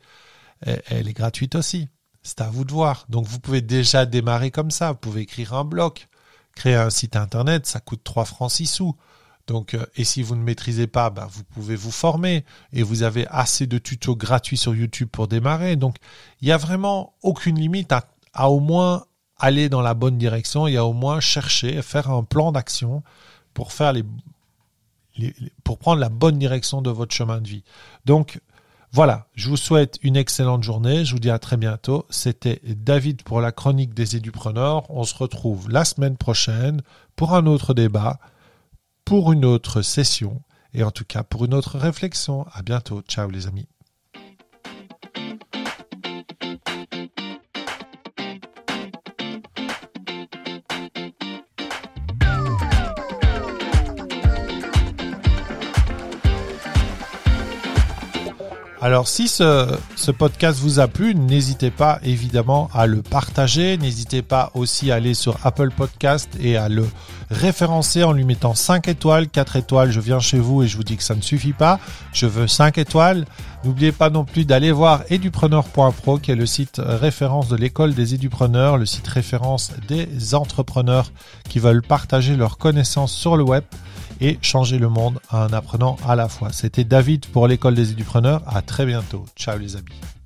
elle 0.62 1.08
est 1.08 1.14
gratuite 1.14 1.56
aussi. 1.56 1.88
C'est 2.24 2.42
à 2.42 2.50
vous 2.50 2.66
de 2.66 2.72
voir. 2.72 3.06
Donc 3.10 3.26
vous 3.26 3.40
pouvez 3.40 3.62
déjà 3.62 4.06
démarrer 4.06 4.52
comme 4.52 4.72
ça. 4.72 4.92
Vous 4.92 4.98
pouvez 4.98 5.22
écrire 5.22 5.54
un 5.54 5.64
blog, 5.64 6.00
créer 6.56 6.76
un 6.76 6.90
site 6.90 7.16
internet, 7.16 7.66
ça 7.66 7.80
coûte 7.80 8.02
3 8.04 8.26
francs 8.26 8.52
6 8.52 8.68
sous. 8.68 8.96
Donc, 9.48 9.74
euh, 9.74 9.86
et 9.96 10.04
si 10.04 10.22
vous 10.22 10.36
ne 10.36 10.44
maîtrisez 10.44 10.88
pas, 10.88 11.10
ben, 11.10 11.28
vous 11.32 11.44
pouvez 11.44 11.76
vous 11.76 11.92
former 11.92 12.44
et 12.74 12.84
vous 12.84 13.04
avez 13.04 13.26
assez 13.30 13.66
de 13.66 13.78
tutos 13.78 14.16
gratuits 14.16 14.58
sur 14.58 14.76
YouTube 14.76 15.10
pour 15.12 15.28
démarrer. 15.28 15.76
Donc, 15.78 15.96
il 16.42 16.46
n'y 16.46 16.52
a 16.52 16.58
vraiment 16.58 17.14
aucune 17.24 17.58
limite 17.58 17.92
à 17.92 18.06
à 18.38 18.50
au 18.50 18.60
moins 18.60 19.06
aller 19.40 19.68
dans 19.68 19.82
la 19.82 19.96
bonne 19.96 20.18
direction 20.18 20.68
et 20.68 20.78
à 20.78 20.86
au 20.86 20.94
moins 20.94 21.20
chercher, 21.20 21.82
faire 21.82 22.10
un 22.10 22.24
plan 22.24 22.52
d'action 22.52 23.04
pour 23.54 23.74
faire 23.74 23.92
les, 23.94 24.04
pour 25.64 25.80
prendre 25.80 26.00
la 26.00 26.10
bonne 26.10 26.38
direction 26.38 26.82
de 26.82 26.92
votre 26.92 27.14
chemin 27.14 27.42
de 27.42 27.48
vie. 27.48 27.64
Donc 28.06 28.40
voilà, 28.92 29.28
je 29.34 29.50
vous 29.50 29.58
souhaite 29.58 29.98
une 30.04 30.16
excellente 30.16 30.64
journée. 30.64 31.04
Je 31.04 31.14
vous 31.14 31.20
dis 31.20 31.32
à 31.32 31.40
très 31.40 31.58
bientôt. 31.58 32.06
C'était 32.10 32.62
David 32.64 33.24
pour 33.24 33.42
la 33.42 33.52
chronique 33.52 33.94
des 33.94 34.16
édupreneurs. 34.16 34.90
On 34.90 35.04
se 35.04 35.16
retrouve 35.16 35.70
la 35.70 35.84
semaine 35.84 36.16
prochaine 36.16 36.82
pour 37.16 37.34
un 37.34 37.48
autre 37.48 37.74
débat, 37.74 38.20
pour 39.08 39.32
une 39.32 39.46
autre 39.46 39.82
session 39.82 40.42
et 40.74 40.84
en 40.84 40.92
tout 40.92 41.06
cas 41.06 41.24
pour 41.24 41.46
une 41.46 41.54
autre 41.54 41.78
réflexion. 41.78 42.46
À 42.52 42.62
bientôt. 42.62 43.02
Ciao 43.08 43.30
les 43.30 43.48
amis. 43.48 43.70
Alors 58.88 59.10
si 59.10 59.28
ce, 59.28 60.12
podcast 60.12 60.62
vous 60.62 60.80
a 60.80 60.88
plu, 60.88 61.14
n'hésitez 61.14 61.72
pas 61.72 62.00
évidemment 62.04 62.70
à 62.74 62.88
le 62.88 63.02
partager, 63.02 63.78
n'hésitez 63.78 64.22
pas 64.22 64.50
aussi 64.54 64.92
à 64.94 64.96
aller 64.96 65.14
sur 65.14 65.46
Apple 65.46 65.72
Podcast 65.72 66.30
et 66.40 66.56
à 66.56 66.70
le 66.70 66.88
référencer 67.30 68.06
en 68.06 68.14
lui 68.14 68.24
mettant 68.24 68.56
5 68.56 68.88
étoiles, 68.88 69.28
4 69.28 69.58
étoiles, 69.58 69.92
je 69.92 70.00
viens 70.00 70.22
chez 70.22 70.40
vous 70.40 70.64
et 70.64 70.70
je 70.70 70.78
vous 70.78 70.86
dis 70.86 70.96
que 70.96 71.04
ça 71.04 71.16
ne 71.16 71.22
suffit 71.22 71.52
pas, 71.52 71.82
je 72.14 72.28
veux 72.28 72.48
5 72.48 72.78
étoiles. 72.78 73.26
N'oubliez 73.66 73.92
pas 73.92 74.10
non 74.10 74.24
plus 74.24 74.46
d'aller 74.46 74.72
voir 74.72 75.04
edupreneur.pro 75.10 76.20
qui 76.20 76.32
est 76.32 76.36
le 76.36 76.46
site 76.46 76.80
référence 76.82 77.50
de 77.50 77.58
l'école 77.58 77.94
des 77.94 78.14
édupreneurs, 78.14 78.78
le 78.78 78.86
site 78.86 79.10
référence 79.10 79.74
des 79.90 80.34
entrepreneurs 80.34 81.12
qui 81.50 81.60
veulent 81.60 81.82
partager 81.82 82.38
leurs 82.38 82.58
connaissances 82.58 83.12
sur 83.12 83.36
le 83.36 83.44
web 83.44 83.66
et 84.22 84.38
changer 84.42 84.78
le 84.78 84.90
monde 84.90 85.20
en 85.32 85.52
apprenant 85.54 85.98
à 86.08 86.16
la 86.16 86.28
fois. 86.28 86.52
C'était 86.52 86.84
David 86.84 87.26
pour 87.28 87.48
l'école 87.48 87.76
des 87.76 87.92
édupreneurs. 87.92 88.42
À 88.48 88.62
très 88.62 88.86
bientôt. 88.86 89.26
Ciao 89.36 89.58
les 89.58 89.76
amis. 89.76 90.17